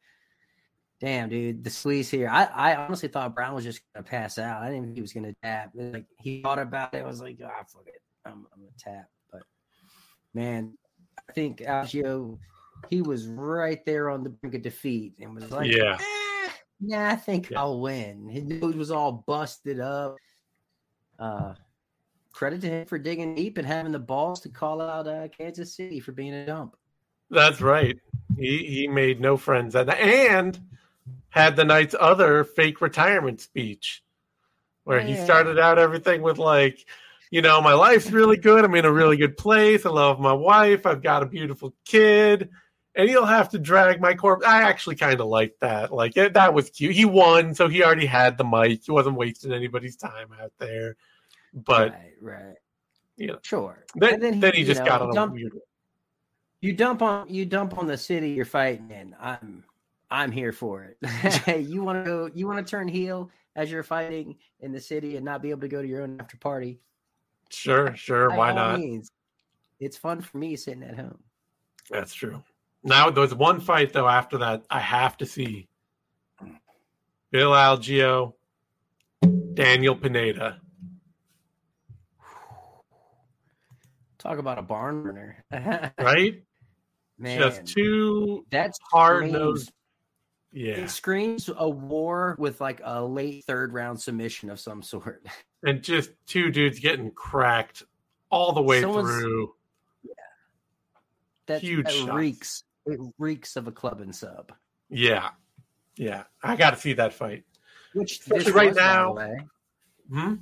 [0.99, 2.27] damn dude the squeeze here.
[2.29, 4.61] I, I honestly thought brown was just gonna pass out.
[4.61, 5.71] I didn't think he was gonna tap.
[5.73, 8.01] Like he thought about it i was like ah fuck it.
[8.25, 9.07] I'm, I'm gonna tap.
[9.31, 9.43] But
[10.33, 10.77] man
[11.27, 12.37] i think Algeo
[12.89, 15.97] he was right there on the brink of defeat and was like Yeah.
[15.99, 16.49] "Eh,
[16.81, 17.61] nah i think Yeah.
[17.61, 18.27] i'll win.
[18.29, 20.17] His nose was all busted up.
[21.17, 21.53] Uh
[22.31, 25.75] credit to him for digging deep and having the balls to call out uh, kansas
[25.75, 26.75] city for being a dump.
[27.29, 27.97] That's right.
[28.37, 30.59] He he made no friends and and
[31.29, 34.03] had the night's other fake retirement speech
[34.83, 36.85] where he started out everything with like,
[37.29, 38.65] you know, my life's really good.
[38.65, 39.85] I'm in a really good place.
[39.85, 40.85] I love my wife.
[40.87, 42.49] I've got a beautiful kid.
[42.95, 44.43] And he'll have to drag my corpse.
[44.45, 45.93] I actually kind of like that.
[45.93, 46.95] Like it, that was cute.
[46.95, 48.81] He won, so he already had the mic.
[48.83, 50.95] He wasn't wasting anybody's time out there.
[51.53, 52.55] But right, right.
[53.15, 53.85] you know, Sure.
[53.95, 55.53] then, And then he, you just know, got on a dump- weird.
[56.61, 59.15] You dump on you dump on the city you're fighting in.
[59.21, 59.63] I'm
[60.11, 60.97] I'm here for it.
[61.67, 62.29] you want to go?
[62.33, 65.61] You want to turn heel as you're fighting in the city and not be able
[65.61, 66.79] to go to your own after party?
[67.49, 68.29] Sure, sure.
[68.29, 68.79] By Why not?
[68.79, 69.11] means.
[69.79, 71.19] It's fun for me sitting at home.
[71.89, 72.43] That's true.
[72.83, 75.67] Now there's one fight though after that I have to see.
[77.31, 78.33] Bill Algeo,
[79.53, 80.59] Daniel Pineda.
[84.17, 85.43] Talk about a barn burner,
[85.99, 86.43] Right?
[87.17, 87.39] man.
[87.39, 89.71] Just two that's hard nosed.
[90.51, 90.73] Yeah.
[90.73, 95.25] It screams a war with like a late third round submission of some sort.
[95.61, 97.83] And just two dudes getting cracked
[98.29, 99.53] all the way Someone's- through.
[100.03, 100.13] Yeah.
[101.47, 102.13] That, Huge that shots.
[102.13, 102.63] reeks.
[102.85, 104.53] It reeks of a club and sub.
[104.89, 105.31] Yeah.
[105.97, 106.23] Yeah.
[106.41, 107.43] I got to see that fight.
[107.93, 109.15] Which Especially this right was, now.
[110.09, 110.35] Hmm?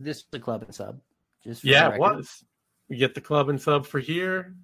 [0.00, 0.98] This was a club and sub.
[1.44, 2.44] Just Yeah, it was.
[2.88, 4.56] We get the club and sub for here.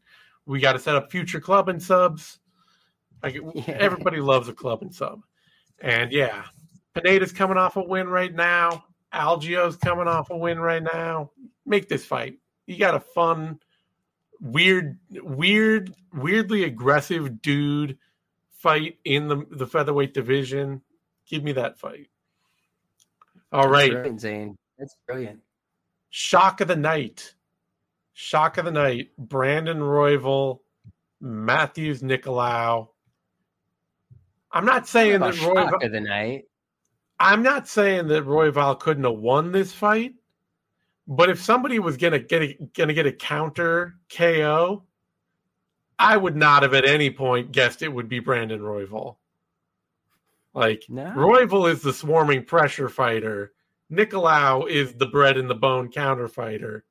[0.44, 2.40] We got to set up future club and subs.
[3.24, 3.76] Like Yeah.
[3.80, 5.22] everybody loves a club and sub,
[5.80, 6.44] and yeah,
[6.94, 8.84] Pineda's coming off a win right now.
[9.12, 11.30] Algeo's coming off a win right now.
[11.66, 12.38] Make this fight.
[12.66, 13.60] You got a fun,
[14.40, 17.98] weird, weird, weirdly aggressive dude
[18.50, 20.82] fight in the the featherweight division.
[21.28, 22.08] Give me that fight.
[23.52, 24.58] All right, That's brilliant, Zane.
[24.78, 25.40] That's brilliant.
[26.10, 27.34] Shock of the night.
[28.14, 29.10] Shock of the night.
[29.18, 30.60] Brandon Royval,
[31.22, 32.88] Matheus Nicolau.
[34.54, 36.44] I'm not saying that About Royval, of the night.
[37.18, 40.14] I'm not saying that Royval couldn't have won this fight,
[41.08, 44.84] but if somebody was gonna get a, gonna get a counter KO,
[45.98, 49.16] I would not have at any point guessed it would be Brandon Royval.
[50.54, 51.06] Like No.
[51.16, 53.52] Royval is the swarming pressure fighter.
[53.90, 56.84] Nicolau is the bread and the bone counter fighter.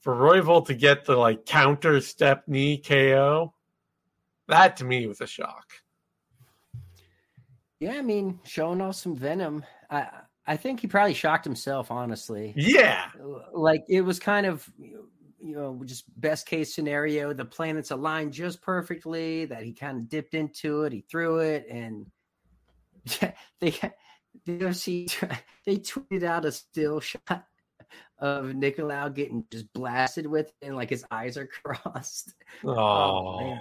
[0.00, 3.52] For Royval to get the like counter step knee KO,
[4.46, 5.66] that to me was a shock.
[7.80, 9.64] Yeah, I mean, showing off some venom.
[9.90, 10.08] I
[10.46, 12.54] I think he probably shocked himself, honestly.
[12.56, 13.06] Yeah.
[13.52, 17.32] Like it was kind of you know just best case scenario.
[17.32, 19.44] The planets aligned just perfectly.
[19.44, 20.92] That he kind of dipped into it.
[20.92, 22.06] He threw it, and
[23.60, 23.72] they
[24.44, 25.12] the UFC
[25.66, 27.44] they tweeted out a still shot
[28.18, 32.34] of Nicolau getting just blasted with, it, and like his eyes are crossed.
[32.64, 33.60] Oh, man.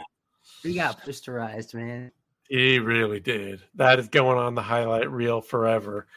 [0.63, 2.11] he got posterized, man.
[2.49, 3.61] He really did.
[3.75, 6.07] That is going on the highlight reel forever.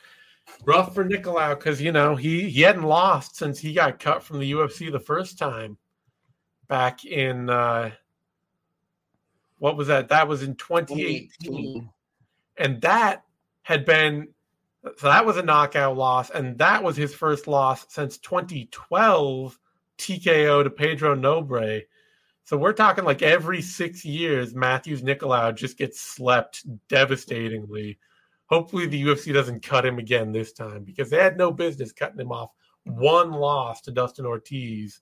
[0.64, 4.40] Rough for Nicolau because you know he he hadn't lost since he got cut from
[4.40, 5.76] the UFC the first time
[6.68, 7.90] back in uh
[9.58, 10.08] what was that?
[10.08, 11.88] That was in 2018.
[12.56, 13.24] and that
[13.62, 14.28] had been
[14.96, 19.58] so that was a knockout loss and that was his first loss since 2012
[19.98, 21.82] TKO to Pedro Nobre.
[22.50, 27.96] So we're talking like every 6 years Matheus Nicolau just gets slept devastatingly.
[28.46, 32.18] Hopefully the UFC doesn't cut him again this time because they had no business cutting
[32.18, 32.50] him off
[32.82, 35.00] one loss to Dustin Ortiz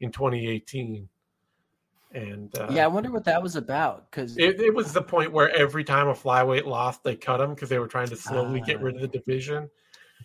[0.00, 1.08] in 2018.
[2.12, 5.32] And uh, yeah, I wonder what that was about because it, it was the point
[5.32, 8.60] where every time a flyweight lost, they cut him because they were trying to slowly
[8.60, 9.70] get rid of the division.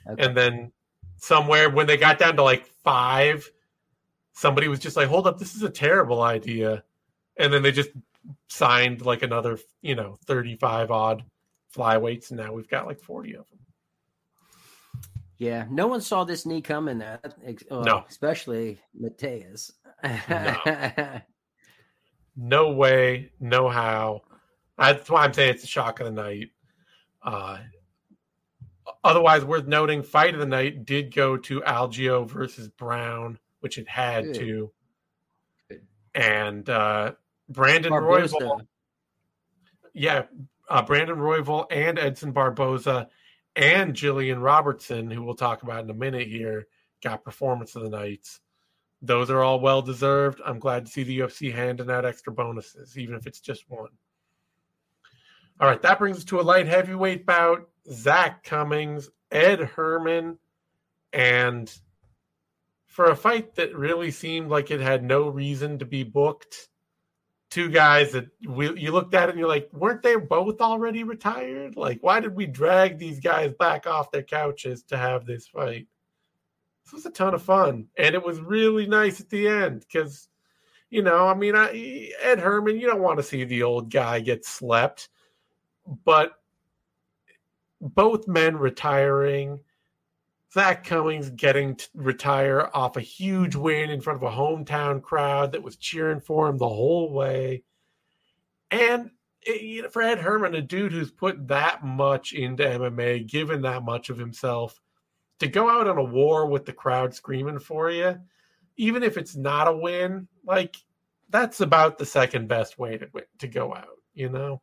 [0.09, 0.25] Okay.
[0.25, 0.73] And then
[1.15, 3.49] somewhere when they got down to like five,
[4.39, 6.83] somebody was just like, "Hold up, this is a terrible idea,"
[7.37, 7.89] and then they just
[8.47, 11.23] signed like another, you know, thirty-five odd
[11.75, 13.59] flyweights, and now we've got like forty of them.
[15.37, 16.99] yeah, no one saw this knee coming.
[16.99, 17.33] That
[17.69, 18.05] well, No.
[18.09, 19.71] especially Matheus.
[22.41, 24.21] No way, no how.
[24.77, 26.51] That's why I'm saying it's a shock of the night.
[27.21, 27.57] Uh,
[29.03, 33.87] otherwise, worth noting, fight of the night did go to Algeo versus Brown, which it
[33.87, 34.35] had Good.
[34.35, 34.71] to,
[36.15, 37.13] and uh,
[37.47, 37.91] Brandon.
[37.91, 38.61] Royval.
[39.93, 40.23] Yeah,
[40.69, 43.09] uh, Brandon Royval and Edson Barboza
[43.55, 46.67] and Jillian Robertson, who we'll talk about in a minute here,
[47.03, 48.39] got performance of the nights.
[49.01, 50.41] Those are all well deserved.
[50.45, 53.89] I'm glad to see the UFC handing out extra bonuses, even if it's just one.
[55.59, 57.69] All right, that brings us to a light heavyweight bout.
[57.91, 60.37] Zak Cummings, Ed Herman,
[61.11, 61.73] and
[62.99, 66.67] for a fight that really seemed like it had no reason to be booked,
[67.49, 71.77] two guys that we, you looked at and you're like, weren't they both already retired?
[71.77, 75.87] Like, why did we drag these guys back off their couches to have this fight?
[76.83, 80.27] This was a ton of fun, and it was really nice at the end because,
[80.89, 84.19] you know, I mean, I, Ed Herman, you don't want to see the old guy
[84.19, 85.07] get slept,
[86.03, 86.33] but
[87.79, 89.61] both men retiring.
[90.53, 95.51] Zak Cummings getting to retire off a huge win in front of a hometown crowd
[95.51, 97.63] that was cheering for him the whole way.
[98.71, 103.27] And it, you know, for Ed Herman, a dude who's put that much into MMA,
[103.27, 104.79] given that much of himself,
[105.39, 108.19] to go out on a war with the crowd screaming for you,
[108.75, 110.75] even if it's not a win, like
[111.29, 114.61] that's about the second best way to to go out, you know?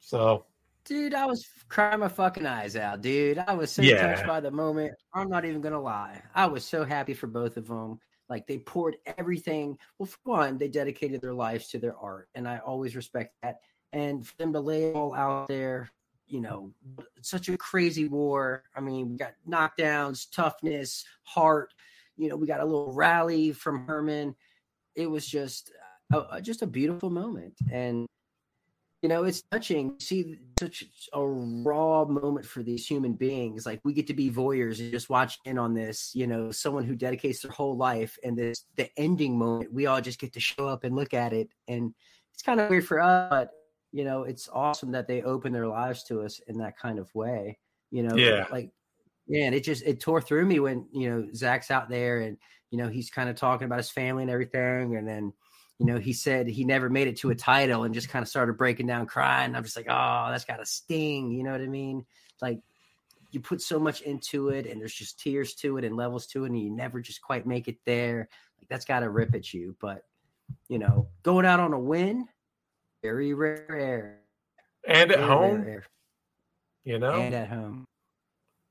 [0.00, 0.46] So
[0.88, 3.36] Dude, I was crying my fucking eyes out, dude.
[3.38, 4.14] I was so Yeah.
[4.14, 4.94] touched by the moment.
[5.12, 6.22] I'm not even gonna lie.
[6.34, 8.00] I was so happy for both of them.
[8.30, 9.78] Like they poured everything.
[9.98, 13.60] Well, for one, they dedicated their lives to their art, and I always respect that.
[13.92, 15.90] And for them to lay it all out there,
[16.26, 16.72] you know,
[17.20, 18.64] such a crazy war.
[18.74, 21.74] I mean, we got knockdowns, toughness, heart.
[22.16, 24.34] You know, we got a little rally from Herman.
[24.94, 25.70] It was just,
[26.14, 28.06] uh, just a beautiful moment, and
[29.02, 33.64] you know it's touching see such a raw moment for these human beings.
[33.64, 36.84] Like we get to be voyeurs and just watch in on this you know someone
[36.84, 40.40] who dedicates their whole life and this the ending moment we all just get to
[40.40, 41.48] show up and look at it.
[41.68, 41.94] And
[42.34, 43.50] it's kind of weird for us but
[43.92, 47.12] you know it's awesome that they open their lives to us in that kind of
[47.14, 47.58] way
[47.90, 48.46] you know Yeah.
[48.50, 48.70] like
[49.28, 52.36] man it just it tore through me when you know Zak's out there and
[52.70, 54.96] you know he's kind of talking about his family and everything.
[54.96, 55.32] And then
[55.78, 58.28] you know, he said he never made it to a title and just kind of
[58.28, 59.54] started breaking down crying.
[59.54, 61.30] I'm just like, oh, that's got to sting.
[61.30, 62.04] You know what I mean?
[62.42, 62.60] Like
[63.30, 66.44] you put so much into it and there's just tears to it and levels to
[66.44, 68.28] it and you never just quite make it there.
[68.58, 69.76] Like that's got to rip at you.
[69.80, 70.04] But,
[70.68, 72.26] you know, going out on a win,
[73.02, 74.18] very rare.
[74.86, 75.84] and at Very home, rare.
[76.84, 77.84] you know, And at home.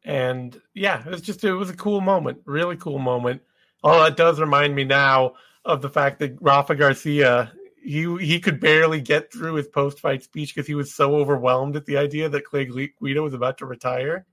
[0.03, 3.41] and yeah, it was just it was a cool moment, really cool moment.
[3.83, 5.35] All that does remind me now
[5.67, 7.51] of the fact that Rafa Garcia
[7.83, 11.75] he he could barely get through his post fight speech because he was so overwhelmed
[11.75, 14.25] at the idea that Clay Guida was about to retire,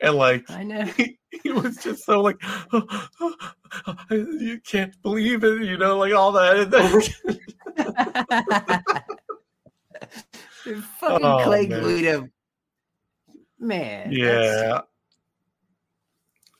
[0.00, 0.82] and like I know.
[0.96, 2.36] he, he was just so like
[4.10, 6.56] you can't believe it, you know, like all that.
[6.58, 7.00] And then-
[10.64, 11.82] Dude, fucking Oh, Clay man.
[11.82, 12.28] Guida.
[13.58, 14.12] Man.
[14.12, 14.80] yeah.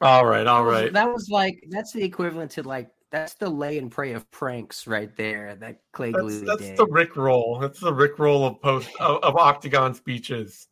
[0.00, 3.78] All right, all was- That was like that's the equivalent to like that's the lay
[3.78, 6.76] and pray of pranks right there that Clay That's, that's did.
[6.78, 7.58] the Rick roll.
[7.60, 10.66] That's the Rick roll of post of, of octagon speeches.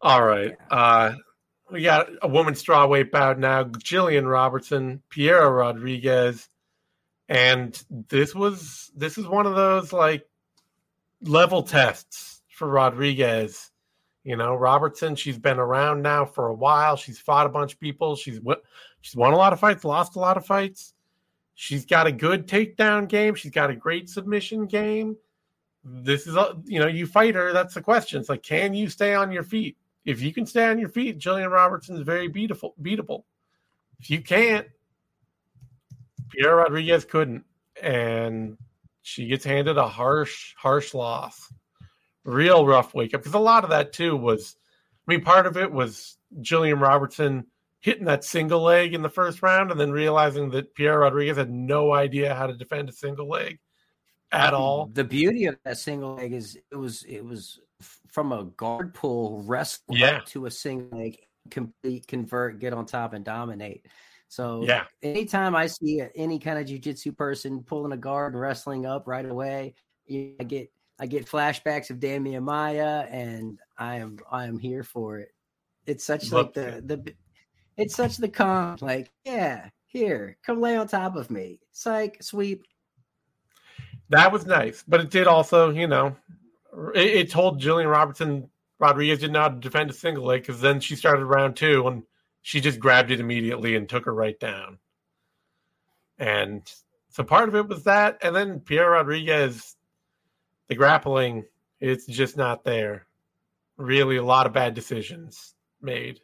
[0.00, 0.56] All right.
[0.70, 1.14] Uh
[1.72, 3.64] we got a woman's strawweight bout now.
[3.64, 6.48] Jillian Robertson, Piera Rodriguez,
[7.28, 10.26] and this was this is one of those like
[11.22, 13.70] level tests for Rodriguez.
[14.24, 16.96] You know, Robertson, she's been around now for a while.
[16.96, 18.16] She's fought a bunch of people.
[18.16, 18.56] She's won,
[19.00, 20.94] she's won a lot of fights, lost a lot of fights.
[21.54, 23.34] She's got a good takedown game.
[23.34, 25.16] She's got a great submission game.
[25.84, 27.52] This is, a, you know, you fight her.
[27.52, 28.20] That's the question.
[28.20, 29.76] It's like, can you stay on your feet?
[30.04, 32.72] If you can stay on your feet, Jillian Robertson is very beatable.
[32.80, 33.24] Beatable.
[33.98, 34.66] If you can't,
[36.28, 37.44] Piera Rodriguez couldn't,
[37.82, 38.56] and
[39.02, 41.52] she gets handed a harsh, harsh loss.
[42.24, 44.56] Real rough wake up because a lot of that too was,
[45.06, 47.46] I mean, part of it was Jillian Robertson
[47.80, 51.50] hitting that single leg in the first round and then realizing that Piera Rodriguez had
[51.50, 53.58] no idea how to defend a single leg.
[54.32, 54.86] at all.
[54.92, 57.58] The beauty of that single leg is it was it was
[58.12, 60.20] from a guard pull wrestle Yeah.
[60.26, 61.18] to a single leg,
[61.50, 63.86] complete, convert, get on top, and dominate.
[64.28, 64.84] So Yeah.
[65.02, 69.26] anytime I see any kind of jujitsu person pulling a guard and wrestling up right
[69.26, 69.74] away,
[70.08, 70.70] I get
[71.00, 75.30] I get flashbacks of Demian Maia, and I am I am here for it.
[75.86, 77.14] It's such like the the
[77.80, 82.64] it's such the calm like yeah here come lay on top of me psych sweep
[84.10, 86.16] That was nice, but it did also, you know,
[86.94, 88.50] it, it told Jillian Robertson
[88.80, 92.02] Rodriguez didn't know to defend a single leg because then she started round two and
[92.42, 94.78] she just grabbed it immediately and took her right down.
[96.18, 96.62] And
[97.10, 99.76] so part of it was that, and then Piera Rodriguez,
[100.68, 101.44] the grappling,
[101.78, 103.06] it's just not there.
[103.76, 106.20] Really, a lot of bad decisions made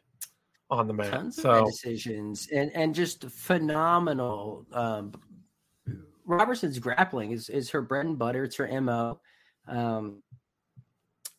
[0.69, 1.11] on the mat.
[1.11, 5.13] tons of so bad decisions and and just phenomenal um
[6.25, 9.19] robertson's grappling is is her bread and butter it's her mo
[9.67, 10.21] um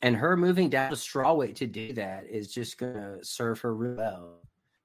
[0.00, 3.74] and her moving down to straw weight to do that is just gonna serve her
[3.74, 4.40] real well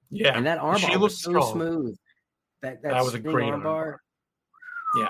[0.09, 1.51] yeah, and that armbar she was so strong.
[1.53, 1.97] smooth
[2.61, 3.97] that that, That was a great armbar
[4.95, 5.07] Yeah,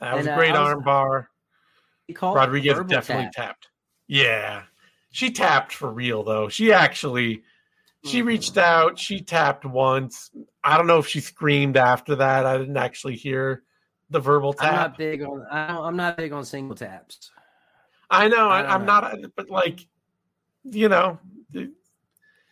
[0.00, 1.26] that was And, a uh, great was- armbar.
[2.06, 3.32] He called it Rodriguez definitely tap.
[3.34, 3.68] tapped.
[4.06, 4.62] Yeah.
[5.10, 6.48] She tapped for real though.
[6.48, 7.42] She actually
[8.06, 8.26] she Mhm.
[8.26, 10.30] reached out, she tapped once.
[10.64, 12.46] I don't know if she screamed after that.
[12.46, 13.62] I didn't actually hear
[14.10, 14.68] the verbal tap.
[14.68, 17.32] i'm not big on I don't, i'm not big on single taps
[18.08, 18.84] I know, I know.
[18.84, 19.86] not but like
[20.62, 21.18] you know,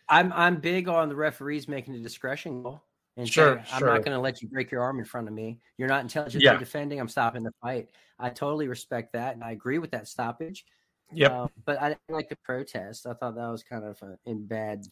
[0.09, 2.85] I'm I'm big on the referees making a discretion call.
[3.17, 3.87] And Sure, saying, I'm sure.
[3.87, 5.59] not going to let you break your arm in front of me.
[5.77, 6.57] You're not intelligently Yeah.
[6.57, 6.99] defending.
[6.99, 7.87] I'm stopping the fight.
[8.19, 10.65] I totally respect that, and I agree with that stoppage.
[11.13, 13.07] Yeah, Uh, but I didn't like the protest.
[13.07, 14.83] I thought that was kind of uh in bad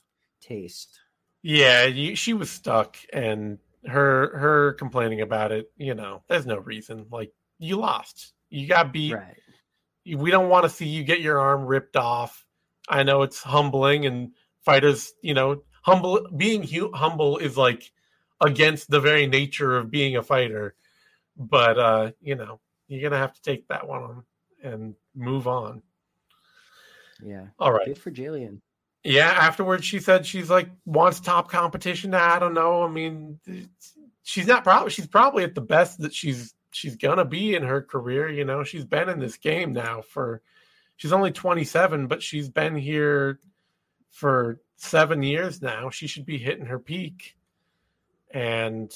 [0.43, 0.99] taste.
[1.41, 5.71] Yeah, you, she was stuck, and her her complaining about it.
[5.77, 7.07] You know, there's no reason.
[7.11, 9.13] Like you lost, you got beat.
[9.13, 9.37] Right.
[10.05, 12.45] We don't want to see you get your arm ripped off.
[12.89, 14.31] I know it's humbling, and
[14.63, 17.91] fighters, you know, humble being hu- humble is like
[18.41, 20.75] against the very nature of being a fighter.
[21.37, 24.23] But uh, you know, you're gonna have to take that one on
[24.63, 25.81] and move on.
[27.21, 27.47] Yeah.
[27.59, 27.87] All right.
[27.87, 28.61] Good for Jillian.
[29.03, 32.13] Yeah, afterwards she said she's like wants top competition.
[32.13, 32.83] I don't know.
[32.83, 33.39] I mean,
[34.23, 37.81] she's not probably she's probably at the best that she's she's gonna be in her
[37.81, 38.29] career.
[38.29, 40.41] You know, she's been in this game now for
[40.95, 43.39] she's only 27, but she's been here
[44.09, 45.89] for seven years now.
[45.89, 47.35] She should be hitting her peak,
[48.31, 48.93] and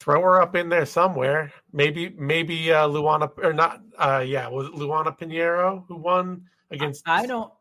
[0.00, 1.52] throw her up in there somewhere.
[1.72, 3.80] Maybe maybe uh, Luana or not?
[3.98, 7.02] Uh, yeah, was it Luana Pinheiro who won against?
[7.06, 7.52] I don't.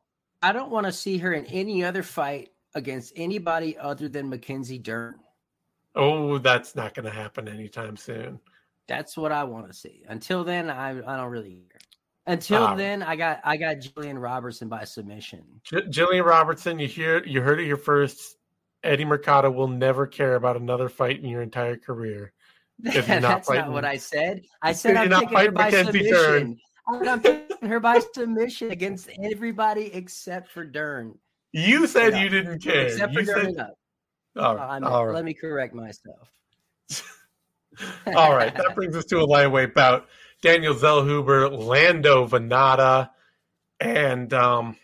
[0.41, 4.77] I don't want to see her in any other fight against anybody other than Mackenzie
[4.77, 5.15] Dern.
[5.95, 8.39] Oh, that's not going to happen anytime soon.
[8.87, 10.03] That's what I want to see.
[10.07, 11.79] Until then, I I don't really care.
[12.27, 12.75] Until Ah.
[12.75, 15.43] then, I got I got Jillian Robertson by submission.
[15.63, 18.35] J- Jillian Robertson, you hear you heard it here first.
[18.83, 22.33] Eddie Mercado will never care about another fight in your entire career.
[22.83, 24.41] If you're not That's not fighting- what I said.
[24.61, 26.39] I said you're I'm not picking her fighting by Mackenzie Dern.
[26.39, 26.59] submission.
[26.99, 31.17] Said I'm picking her by submission against everybody except for Dern.
[31.53, 32.23] You said Yeah.
[32.23, 32.85] you didn't care.
[32.85, 33.55] Except for You Dern.
[33.55, 33.73] said, Up.
[34.37, 35.15] all I right, all right.
[35.15, 36.31] Let me correct myself.
[38.15, 40.07] All right, that brings us to a lightweight bout.
[40.41, 43.09] Daniel Zellhuber, Lando Vannata,
[43.79, 44.75] and um,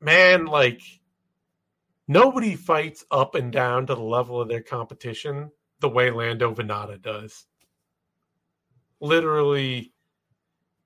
[0.00, 0.80] man, like
[2.08, 5.50] nobody fights up and down to the level of their competition
[5.80, 7.46] the way Lando Vannata does.
[9.00, 9.92] Literally,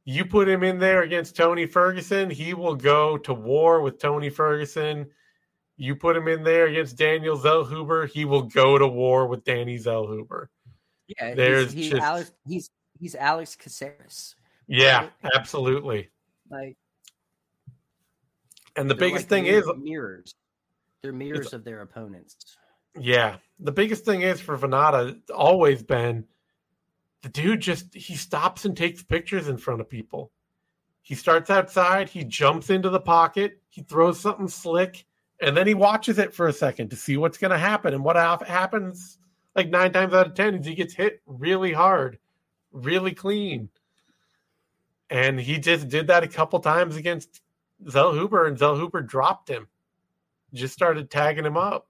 [0.04, 4.28] you put him in there against Tony Ferguson, he will go to war with Tony
[4.28, 5.06] Ferguson.
[5.78, 9.78] You put him in there against Daniel Zellhuber, he will go to war with Danny
[9.78, 10.48] Zellhuber.
[11.08, 12.32] Yeah, There's he's, he's just- Alex.
[12.46, 14.34] He's he's Alex Caceres.
[14.66, 16.10] Yeah, absolutely.
[16.50, 16.76] Like
[18.76, 20.34] And the biggest like thing mirror- is, mirrors.
[21.02, 22.56] They're mirrors of their opponents.
[22.98, 26.24] yeah, the biggest thing is for Vannata, always been
[27.22, 30.30] the dude just he stops and takes pictures in front of people.
[31.02, 35.04] He starts outside, he jumps into the pocket, he throws something slick,
[35.40, 37.94] and then he watches it for a second to see what's going to happen.
[37.94, 39.18] And what happens,
[39.56, 42.18] like nine times out of ten, is he gets hit really hard,
[42.70, 43.68] really clean.
[45.10, 47.40] And he just did that a couple times against
[47.84, 49.66] Zellhuber, and Zellhuber dropped him.
[50.52, 51.88] Just started tagging him up.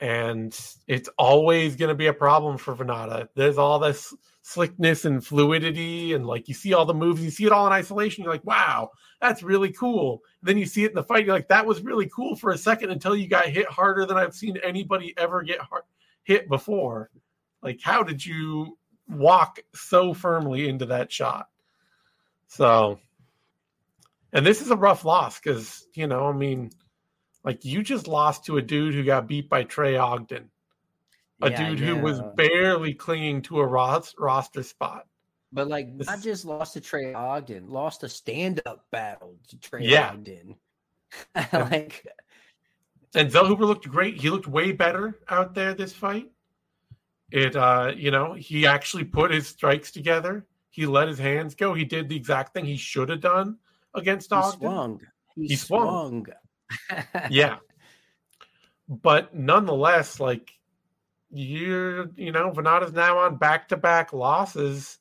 [0.00, 3.28] And it's always going to be a problem for Vannata.
[3.34, 7.44] There's all this slickness and fluidity, and like you see all the moves, you see
[7.44, 8.24] it all in isolation.
[8.24, 8.90] You're like, wow,
[9.20, 10.22] that's really cool.
[10.42, 12.58] then you see it in the fight, you're like, that was really cool for a
[12.58, 15.82] second until you got hit harder than I've seen anybody ever get hard,
[16.22, 17.10] hit before.
[17.62, 21.48] Like, how did you walk so firmly into that shot?
[22.48, 22.98] So,
[24.32, 26.70] and this is a rough loss because, you know, I mean,
[27.44, 30.50] like you just lost to a dude who got beat by Trey Ogden,
[31.42, 35.06] a Yeah, dude who was barely clinging to a ros- roster spot.
[35.52, 39.84] But like, This- not just lost to Trey Ogden, lost a stand-up battle to Trey
[39.84, 40.10] Yeah.
[40.10, 40.56] Ogden.
[41.52, 42.06] like,
[43.14, 44.16] And Zellhuber looked great.
[44.20, 46.30] He looked way better out there this fight.
[47.32, 50.46] It, uh, you know, he actually put his strikes together.
[50.70, 51.74] He let his hands go.
[51.74, 53.58] He did the exact thing he should have done
[53.94, 54.60] against Ogden.
[54.60, 55.00] he swung.
[55.34, 56.24] He, He swung.
[56.24, 56.26] swung.
[57.30, 57.58] Yeah.
[58.92, 60.50] But nonetheless like
[61.30, 64.98] you're you know Vannata's now on back-to-back losses.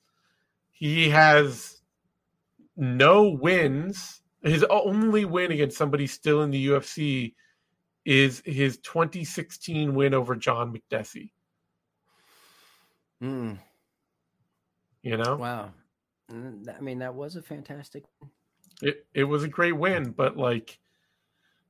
[0.69, 1.81] He has
[2.77, 4.21] no wins.
[4.43, 7.33] His only win against somebody still in the UFC
[8.05, 11.31] is his 2016 win over John Makdessi.
[13.21, 13.59] Mm,
[15.01, 15.35] you know?
[15.35, 15.71] Wow.
[16.31, 18.03] I mean, that was a fantastic.
[18.81, 20.79] it, it was a great win, but like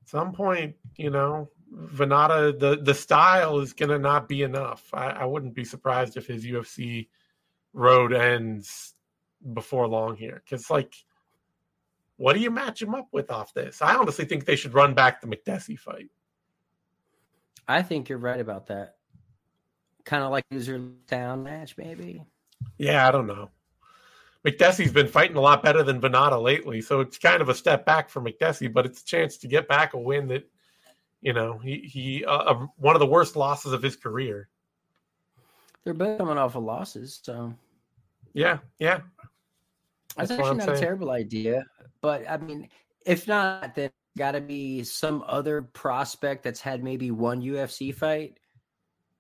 [0.09, 4.89] some point, you know, Vannata the the style is gonna not be enough.
[4.93, 7.07] I, I wouldn't be surprised if his UFC
[7.73, 8.95] road ends
[9.53, 10.41] before long here.
[10.49, 10.93] Cause like
[12.17, 13.81] what do you match him up with off this?
[13.81, 16.09] I honestly think they should run back the Makdessi fight.
[17.67, 18.95] I think you're right about that.
[20.03, 22.23] Kind of like loser down match, maybe.
[22.77, 23.51] Yeah, I don't know.
[24.45, 27.85] Makdessi's been fighting a lot better than Vannata lately, so it's kind of a step
[27.85, 30.49] back for Makdessi, but it's a chance to get back a win that,
[31.21, 34.47] you know, he he uh, one of the worst losses of his career.
[35.83, 37.53] They're both coming off of losses, so
[38.33, 39.01] Yeah, yeah,
[40.15, 41.65] that's, That's actually not a terrible idea.
[42.01, 42.69] But I mean,
[43.05, 48.39] if not, then got to be some other prospect that's had maybe one UFC fight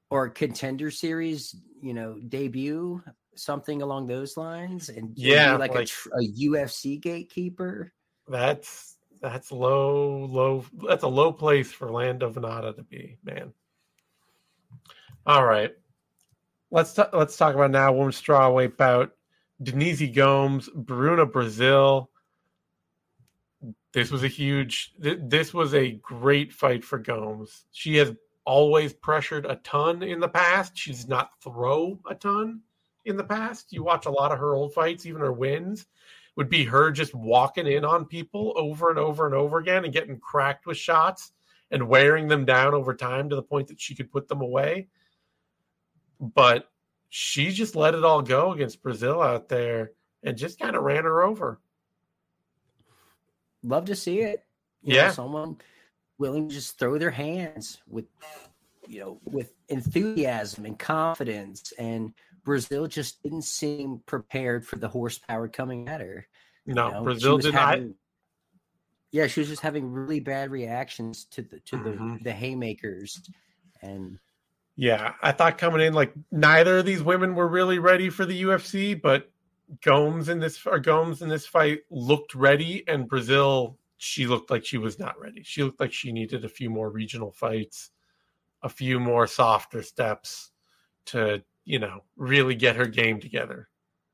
[0.09, 3.01] or contender series, you know, debut,
[3.39, 7.91] something along those lines, and Yeah, like, a, tr- a UFC gatekeeper.
[8.27, 10.63] that's that's low, low.
[10.87, 13.51] That's a low place for Lando Vannata to be, man.
[15.25, 15.71] All right,
[16.71, 19.11] let's ta- let's talk about now women's strawweight bout.
[19.61, 22.09] Denise Gomes, Bruna Brasil.
[23.91, 24.93] This was a huge.
[25.01, 27.65] th- This was a great fight for Gomes.
[27.71, 28.13] She has
[28.45, 30.77] always pressured a ton in the past.
[30.77, 32.61] She does not throw a ton
[33.09, 33.71] in the past.
[33.73, 35.85] You watch a lot of her old fights, even her wins
[36.35, 39.91] would be her just walking in on people over and over and over again and
[39.93, 41.33] getting cracked with shots
[41.69, 44.87] and wearing them down over time to the point that she could put them away.
[46.19, 46.69] But
[47.09, 49.91] she just let it all go against Brasil out there
[50.23, 51.59] and just kind of ran her over.
[53.63, 54.45] Love to see it.
[54.81, 55.11] You know, Yeah.
[55.11, 55.57] someone
[56.17, 58.05] willing to just throw their hands with,
[58.87, 61.73] you know, with enthusiasm and confidence.
[61.77, 62.13] And
[62.49, 66.25] Brasil just didn't seem prepared for the horsepower coming at her.
[66.65, 67.03] No, you know?
[67.03, 67.79] Brasil did not.
[69.11, 72.23] Yeah, she was just having really bad reactions to the to the Mhm.
[72.23, 73.21] the haymakers,
[73.83, 74.19] and
[74.75, 78.41] Yeah, I thought coming in like neither of these women were really ready for the
[78.41, 79.31] UFC, but
[79.81, 84.65] Gomes in this or Gomes in this fight looked ready, and Brasil she looked like
[84.65, 85.43] she was not ready.
[85.43, 87.91] She looked like she needed a few more regional fights,
[88.63, 90.51] a few more softer steps
[91.05, 93.69] to you know really get her game together.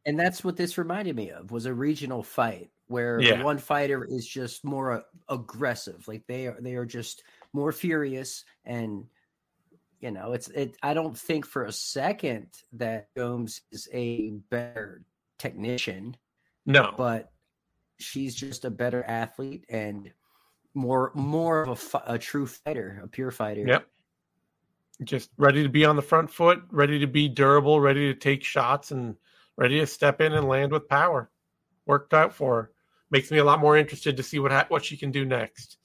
[0.05, 3.43] and that's what this reminded me of was a regional fight where Yeah.
[3.43, 7.23] one fighter is just more aggressive like they are they are just
[7.53, 9.07] more furious and
[9.99, 15.05] you know it's it i don't think for a second that gomes is a better
[15.39, 16.15] technician
[16.65, 17.31] No, but
[17.99, 20.13] she's just a better athlete and
[20.73, 23.87] more more of a, a true fighter a pure fighter Yep.
[25.03, 28.43] Just ready to be on the front foot, ready to be durable, ready to take
[28.43, 29.15] shots, and
[29.57, 31.29] ready to step in and land with power.
[31.85, 32.71] Worked out for her.
[33.11, 35.77] Makes me a lot more interested to see what ha- what she can do next.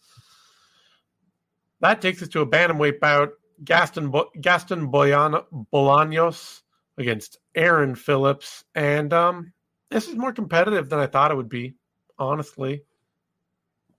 [1.81, 3.31] That takes us to a bantamweight bout:
[3.65, 6.63] Gaston Bo- Gaston Boyan- Bolaños
[6.99, 9.53] against Aaron Phillips, and um,
[9.91, 11.75] this is more competitive than I thought it would be.
[12.19, 12.83] Honestly,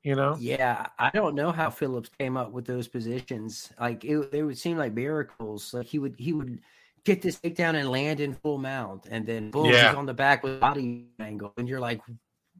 [0.03, 3.71] you know, Yeah, I don't know how Phillips came up with those positions.
[3.79, 5.73] Like it, they would seem like miracles.
[5.73, 6.59] Like he would he would
[7.03, 9.89] get this takedown and land in full mount, and then boom, Yeah.
[9.89, 12.01] he's on the back with body angle, and you're like,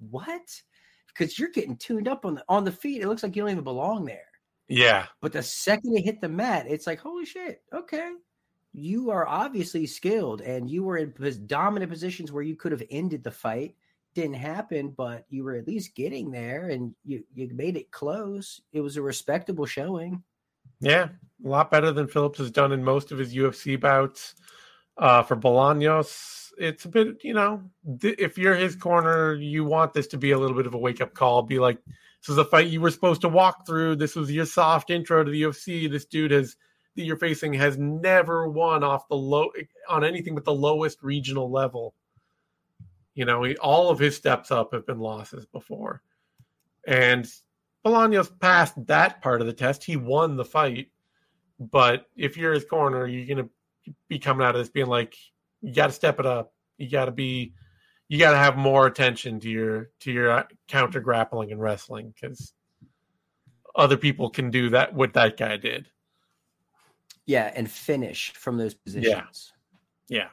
[0.10, 0.62] what?
[1.08, 3.02] Because you're getting tuned up on the on the feet.
[3.02, 4.28] It looks like you don't even belong there.
[4.68, 8.12] yeah, But the second it hit the mat, it's like, holy shit, okay.
[8.74, 11.14] You are obviously skilled and you were in
[11.46, 13.76] dominant positions where you could have ended the fight.
[14.14, 18.62] Didn't happen, but you were at least getting there and you, you made it close.
[18.74, 20.24] It was a respectable showing.
[20.82, 21.10] Yeah,
[21.46, 24.36] a lot better than Phillips has done in most of his UFC bouts.
[24.98, 27.64] Uh, for Bolaños, it's a bit, you know,
[28.02, 30.78] th- if you're his corner, you want this to be a little bit of a
[30.78, 31.42] wake up call.
[31.44, 33.96] Be like, this is a fight you were supposed to walk through.
[33.96, 35.90] This was your soft intro to the UFC.
[35.90, 36.56] This dude has
[36.96, 39.50] that you're facing has never won off the low
[39.90, 41.96] on anything but the lowest regional level.
[43.14, 46.02] You know, he, all of his steps up have been losses before.
[46.88, 47.28] And
[47.86, 49.84] Bolaños passed that part of the test.
[49.84, 50.88] He won the fight.
[51.60, 55.16] But if you're his corner, you're going to be coming out of this being like,
[55.62, 56.54] you got to step it up.
[56.78, 57.54] You got to be,
[58.08, 62.14] you got to have more attention to your to your uh, counter grappling and wrestling
[62.16, 62.54] because
[63.76, 65.88] other people can do that what that guy did.
[67.26, 69.54] Yeah, and finish from those positions.
[70.10, 70.18] Yeah.
[70.18, 70.28] yeah.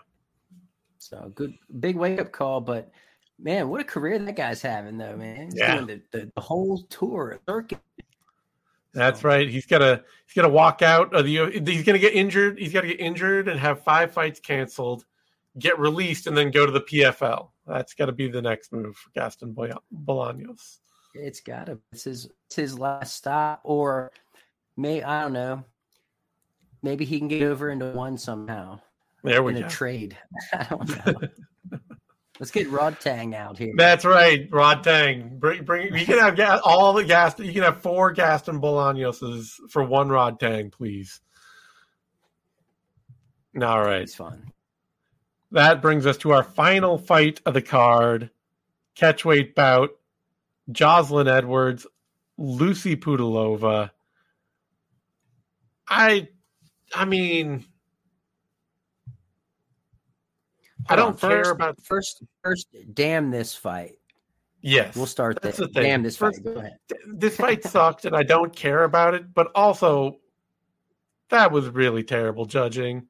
[1.08, 2.60] So good, big wake up call.
[2.60, 2.90] But
[3.38, 5.46] man, what a career that guy's having, though, man.
[5.46, 5.76] He's yeah.
[5.76, 7.80] doing the, the, the whole tour circuit.
[8.92, 9.28] That's so.
[9.28, 9.48] right.
[9.48, 11.62] He's gotta he's gotta walk out of the.
[11.64, 12.58] He's gonna get injured.
[12.58, 15.06] He's got to get injured and have five fights canceled,
[15.58, 17.50] get released, and then go to the PFL.
[17.66, 20.78] That's got to be the next move for Gaston Bolaños.
[21.14, 21.78] It's got to.
[21.92, 22.28] It's his.
[22.46, 24.12] It's his last stop, or
[24.76, 25.64] may I don't know.
[26.82, 28.80] Maybe he can get over into one somehow.
[29.22, 29.66] There we in go.
[29.66, 30.16] a trade.
[30.52, 31.28] I don't know.
[32.40, 33.72] Let's get Rodtang out here.
[33.76, 35.40] That's right, Rodtang.
[35.40, 35.92] Bring, bring.
[35.96, 37.36] You can have gas, all the gas.
[37.38, 41.20] You can have four Gaston Bolañoses for one Rodtang, please.
[43.60, 44.52] All right, it's fun.
[45.50, 48.30] That brings us to our final fight of the card:
[48.96, 49.90] catchweight bout.
[50.70, 51.86] Jocelyn Edwards,
[52.36, 53.90] Lucy Pudilova.
[55.88, 56.28] I,
[56.94, 57.64] I mean,
[60.88, 62.22] I don't first, care about first.
[62.42, 63.96] First, damn this fight.
[64.60, 65.66] Yes, we'll start That's there.
[65.68, 65.82] the thing.
[65.84, 66.54] Damn this First, fight.
[66.54, 66.78] Go ahead.
[67.06, 69.32] This fight sucked, and I don't care about it.
[69.32, 70.18] But also,
[71.30, 73.06] that was really terrible judging.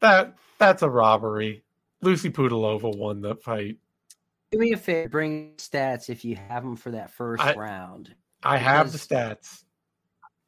[0.00, 1.64] That that's a robbery.
[2.02, 3.76] Lucy Pudilova won the fight.
[4.52, 8.14] Do me a favor, bring stats if you have them for that first I- round.
[8.42, 9.64] I have the stats.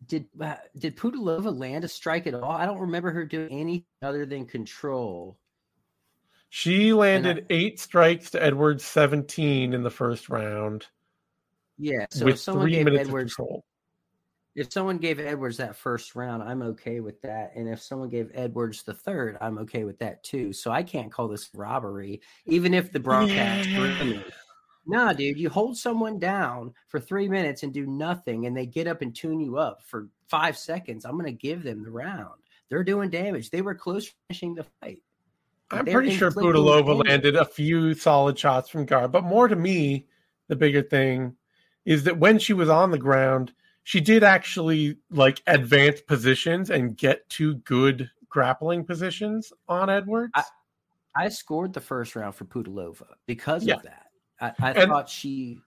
[0.06, 2.50] Did uh, did Pudilova land a strike at all?
[2.50, 5.38] I don't remember her doing anything other than control.
[6.54, 10.86] She landed eight strikes to Edwards' 17 in the first round
[11.78, 13.64] Yeah, so with if someone three gave minutes Edwards, of control.
[14.54, 17.52] if someone gave Edwards that first round, I'm okay with that.
[17.56, 20.52] And if someone gave Edwards the third, I'm okay with that too.
[20.52, 24.22] So I can't call this robbery, even if the broadcast Yeah.
[24.84, 28.86] Nah, dude, you hold someone down for three minutes and do nothing, and they get
[28.86, 31.06] up and tune you up for five seconds.
[31.06, 32.42] I'm going to give them the round.
[32.68, 33.48] They're doing damage.
[33.48, 35.00] They were close finishing the fight.
[35.72, 37.06] I'm pretty sure damage.
[37.08, 40.06] landed a few solid shots from guard, but more to me,
[40.48, 41.36] the bigger thing
[41.84, 43.52] is that when she was on the ground,
[43.84, 50.32] she did actually like advance positions and get to good grappling positions on Edwards.
[50.34, 50.44] I-
[51.14, 53.74] I scored the first round for Pudilova because Yeah.
[53.76, 54.06] of that.
[54.40, 55.60] I, I thought she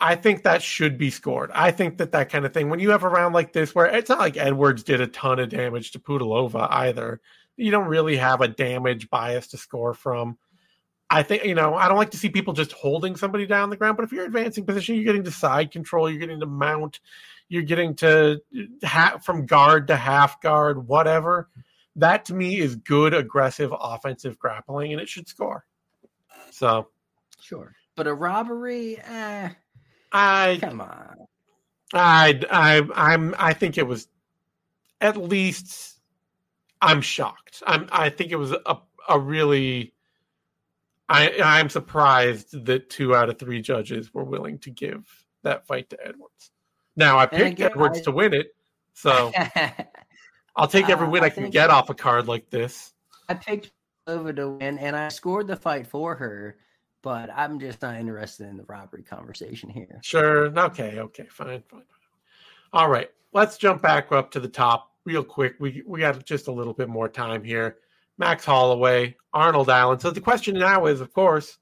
[0.00, 1.50] I think that should be scored.
[1.54, 3.86] I think that that kind of thing, when you have a round like this, where
[3.86, 7.20] it's not like Edwards did a ton of damage to Pudilova either,
[7.56, 10.38] you don't really have a damage bias to score from.
[11.10, 13.76] I think, you know, I don't like to see people just holding somebody down the
[13.76, 17.00] ground, but if you're advancing position, you're getting to side control, you're getting to mount,
[17.48, 18.40] you're getting to
[18.82, 21.48] ha- from guard to half guard, whatever.
[21.96, 25.64] That to me is good, aggressive, offensive grappling, and it should score.
[26.50, 26.88] So
[27.40, 29.50] sure, but a robbery, eh,
[30.10, 31.16] I come on.
[31.92, 34.08] I I I'm I think it was
[35.00, 35.93] at least
[36.84, 37.62] I'm shocked.
[37.66, 38.76] I'm I think it was a
[39.08, 39.92] a really
[41.08, 45.06] I I'm surprised that two out of three judges were willing to give
[45.42, 46.50] that fight to Edwards.
[46.96, 48.54] Now I picked again, Edwards I- to win it,
[48.94, 49.32] so
[50.56, 52.92] I'll take every Uh, win I, I can get off a card like this.
[53.28, 53.72] I picked
[54.06, 56.56] over to win, and I scored the fight for her.
[57.02, 59.98] But I'm just not interested in the robbery conversation here.
[60.02, 60.46] Sure.
[60.58, 61.00] Okay.
[61.00, 61.26] Okay.
[61.30, 61.62] Fine.
[61.68, 61.82] Fine.
[62.72, 63.10] All right.
[63.34, 65.54] Let's jump back up to the top real quick.
[65.60, 67.78] We we got just a little bit more time here.
[68.18, 69.98] Max Holloway, Arnold Allen.
[69.98, 71.58] So the question now is, of course,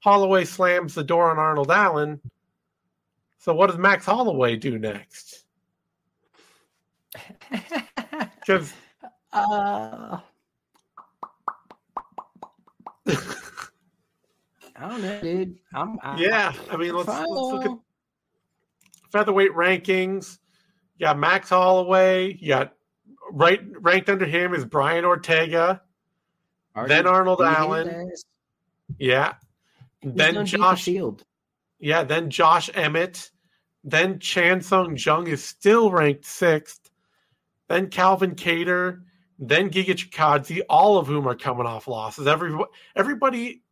[0.00, 2.20] Holloway slams the door on Arnold Allen.
[3.38, 5.44] So what does Max Holloway do next?
[8.44, 8.72] Because
[9.32, 10.18] uh,
[14.82, 15.58] I don't know, dude.
[15.72, 17.78] I'm I, yeah, I mean, let's, let's look at
[19.12, 20.38] featherweight rankings.
[21.02, 22.34] You got Max Holloway.
[22.34, 22.74] You got
[23.32, 25.82] right ranked under him is Brian Ortega.
[26.86, 28.12] then Arnold Allen.
[28.98, 29.34] Yeah.
[30.00, 30.84] He's Then done beat the Josh.
[30.84, 31.24] Field.
[31.80, 32.04] Yeah.
[32.04, 33.32] Then Josh Emmett.
[33.82, 36.88] Then Chan Sung Jung is still ranked sixth.
[37.66, 39.00] Then Calvin Kattar.
[39.40, 42.28] then Giga Chikadze, all of whom are coming off losses.
[42.28, 42.56] Every
[42.94, 43.62] everybody,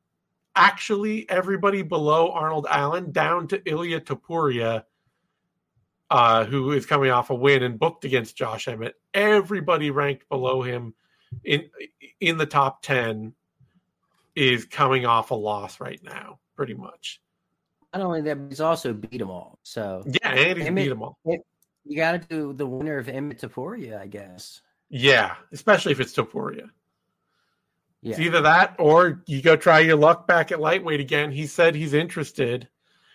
[0.57, 4.83] actually, everybody below Arnold Allen, down to Ilya Topuria,
[6.11, 8.97] uh, who is coming off a win and booked against Josh Emmett.
[9.15, 10.95] Everybody ranked below him
[11.45, 11.71] in
[12.21, 13.35] in the top ten
[14.35, 17.21] is coming off a loss right now, pretty much.
[17.93, 19.59] Not only that, but he's also beat them all.
[19.63, 21.19] So yeah, and he's Emmett, beat them all.
[21.25, 24.63] You got to do the winner of Emmett Topuria, I guess.
[24.89, 26.71] Yeah, especially if it's Topuria.
[28.03, 28.13] Yeah.
[28.13, 31.31] It's either that or you go try your luck back at lightweight again.
[31.31, 32.69] He said he's interested.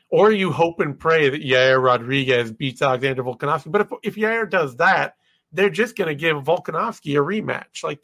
[0.10, 3.72] Or you hope and pray that Yair Rodriguez beats Alexander Volkanovski.
[3.72, 5.16] But if, if Yair does that,
[5.52, 7.84] they're just going to give Volkanovski a rematch.
[7.84, 8.04] Like,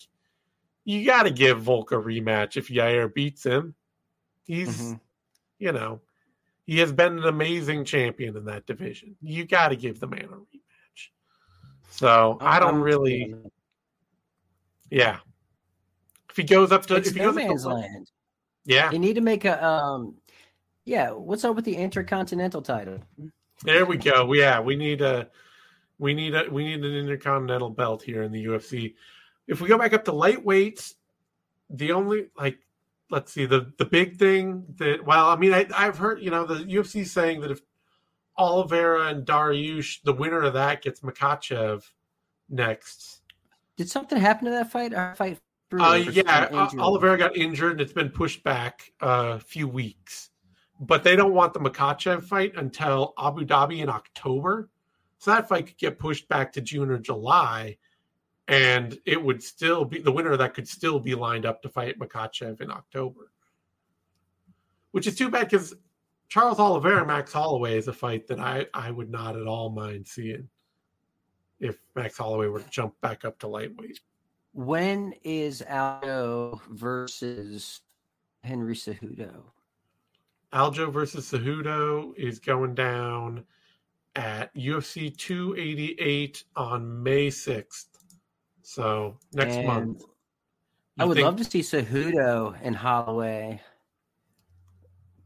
[0.84, 3.76] you got to give Volk a rematch if Yair beats him.
[4.43, 4.93] He's, Mm-hmm.
[5.60, 6.02] you know,
[6.66, 9.16] he has been an amazing champion in that division.
[9.22, 11.10] You got to give the man a rematch.
[11.91, 13.36] So I don't really,
[14.89, 15.18] yeah.
[16.30, 18.10] If he goes up to, It's if he goes up man's to, land.
[18.66, 20.16] yeah, You need to make a um.
[20.86, 22.99] Yeah, what's up with the intercontinental title?
[23.63, 24.34] There we go.
[24.34, 25.29] Yeah, we need a
[25.99, 28.95] we need a we need an intercontinental belt here in the UFC.
[29.47, 30.95] If we go back up to lightweights,
[31.69, 32.57] the only like
[33.11, 36.45] let's see the the big thing that well, I mean I, I've heard you know
[36.45, 37.61] the UFC saying that if
[38.38, 41.84] Oliveira and Dariush, the winner of that gets Makhachev
[42.49, 43.21] next.
[43.77, 44.93] Did something happen to that fight?
[44.93, 45.39] Or fight?
[45.71, 46.69] Uh, yeah, uh.
[46.79, 50.30] Oliveira got injured and it's been pushed back a few weeks.
[50.82, 54.69] But they don't want the Makhachev fight until Abu Dhabi in October.
[55.19, 57.77] So that fight could get pushed back to June or July.
[58.47, 61.99] And it would still be the winner that could still be lined up to fight
[61.99, 63.32] Makhachev in October.
[64.89, 65.75] Which is too bad because
[66.27, 70.07] Charles Oliveira Max Holloway is a fight that I, I would not at all mind
[70.07, 70.49] seeing
[71.59, 73.99] if Max Holloway were to jump back up to lightweight.
[74.53, 77.82] When is Aldo versus
[78.43, 79.51] Henry Cejudo?
[80.54, 83.45] Aldo versus Cejudo is going down
[84.16, 87.86] at UFC 288 on May 6th.
[88.62, 90.04] So next And month.
[90.99, 93.62] I would think- love to see Cejudo and Holloway,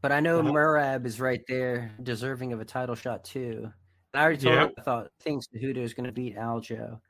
[0.00, 0.52] but I know Uh-huh.
[0.52, 3.72] Merab is right there, deserving of a title shot too.
[4.14, 4.64] And I already told Yeah.
[4.66, 7.02] him I thought things think Cejudo is going to beat Aldo,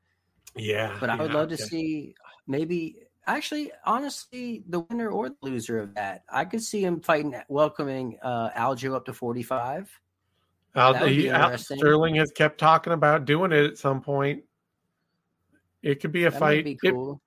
[0.56, 0.96] Yeah.
[0.98, 1.64] but I would yeah, love to okay.
[1.64, 2.14] see
[2.46, 3.05] maybe.
[3.28, 8.18] Actually, honestly, the winner or the loser of that, I could see him fighting, welcoming
[8.22, 9.90] uh, Aldo up to forty-five.
[10.76, 14.44] Al- that would he- Al- Sterling has kept talking about doing it at some point.
[15.82, 16.64] It could be a That fight.
[16.64, 17.20] be It- cool.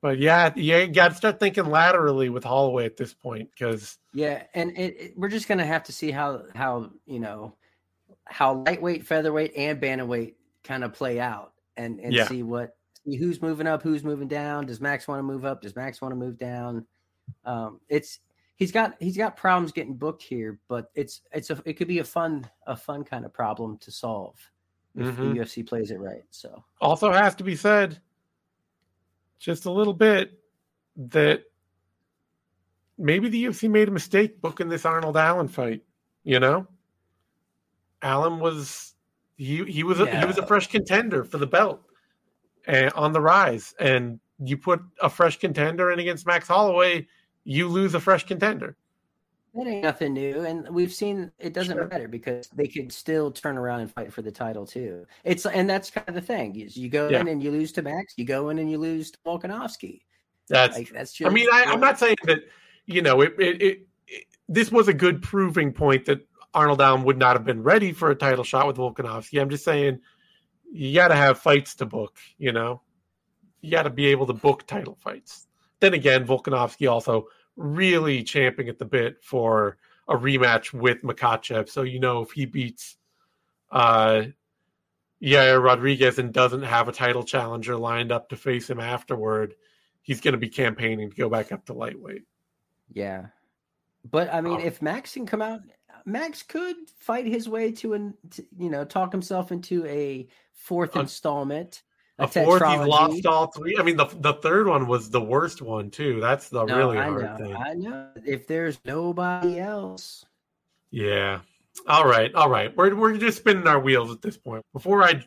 [0.00, 4.42] but yeah, you got to start thinking laterally with Holloway at this point because Yeah,
[4.54, 7.54] and it, it- we're just gonna have to see how how you know
[8.24, 10.34] how lightweight, featherweight, and bantamweight
[10.64, 12.26] kind of play out, and and Yeah.
[12.26, 12.76] see what
[13.06, 14.66] see who's moving up, who's moving down.
[14.66, 15.62] Does Max want to move up?
[15.62, 16.84] Does Max want to move down?
[17.44, 18.20] Um, it's
[18.56, 22.00] he's got he's got problems getting booked here, but it's it's a it could be
[22.00, 24.36] a fun a fun kind of problem to solve
[24.94, 25.16] if Mhm.
[25.34, 26.24] the UFC plays it right.
[26.30, 28.00] So also has to be said
[29.38, 30.38] just a little bit
[30.96, 31.42] that
[32.98, 35.82] maybe the UFC made a mistake booking this Arnold Allen fight.
[36.24, 36.66] You know,
[38.02, 38.94] Allen was
[39.36, 41.82] he he was a, he was a fresh contender for the belt
[42.66, 47.06] and on the rise, and you put a fresh contender in against Max Holloway,
[47.44, 48.76] you lose a fresh contender.
[49.54, 51.86] That ain't nothing new, and we've seen it doesn't Sure.
[51.86, 55.06] matter because they could still turn around and fight for the title too.
[55.24, 56.54] It's and that's kind of the thing.
[56.54, 57.20] You, you go Yeah.
[57.20, 60.02] in and you lose to Max, you go in and you lose to Volkanovski.
[60.48, 61.30] That's Like that's just.
[61.30, 62.40] I mean, I, I'm not saying that
[62.84, 64.26] you know it, it, it, it.
[64.48, 66.20] This was a good proving point that
[66.52, 69.40] Arnold Allen would not have been ready for a title shot with Volkanovski.
[69.40, 70.00] I'm just saying
[70.76, 72.16] you got to have fights to book.
[72.38, 72.82] You know,
[73.60, 75.46] you got to be able to book title fights.
[75.80, 81.68] Then again, Volkanovski also really champing at the bit for a rematch with Makhachev.
[81.68, 82.96] So you know if he beats
[83.70, 84.24] uh
[85.22, 89.54] Yair Rodriguez and doesn't have a title challenger lined up to face him afterward,
[90.02, 92.24] he's going to be campaigning to go back up to lightweight.
[92.92, 93.26] Yeah,
[94.08, 94.64] but I mean, Oh.
[94.64, 95.60] if Max can come out,
[96.06, 100.96] Max could fight his way to an, to, you know, talk himself into a fourth
[100.96, 101.82] A- installment.
[102.18, 103.76] A fourth, he's lost all three.
[103.78, 106.18] I mean, the the third one was the worst one too.
[106.18, 107.54] That's the No, really I hard know, thing.
[107.56, 108.08] I know.
[108.24, 110.24] If there's nobody else,
[110.90, 111.40] Yeah.
[111.86, 112.34] All right.
[112.34, 112.74] All right.
[112.74, 114.64] We're we're just spinning our wheels at this point.
[114.72, 115.22] Before I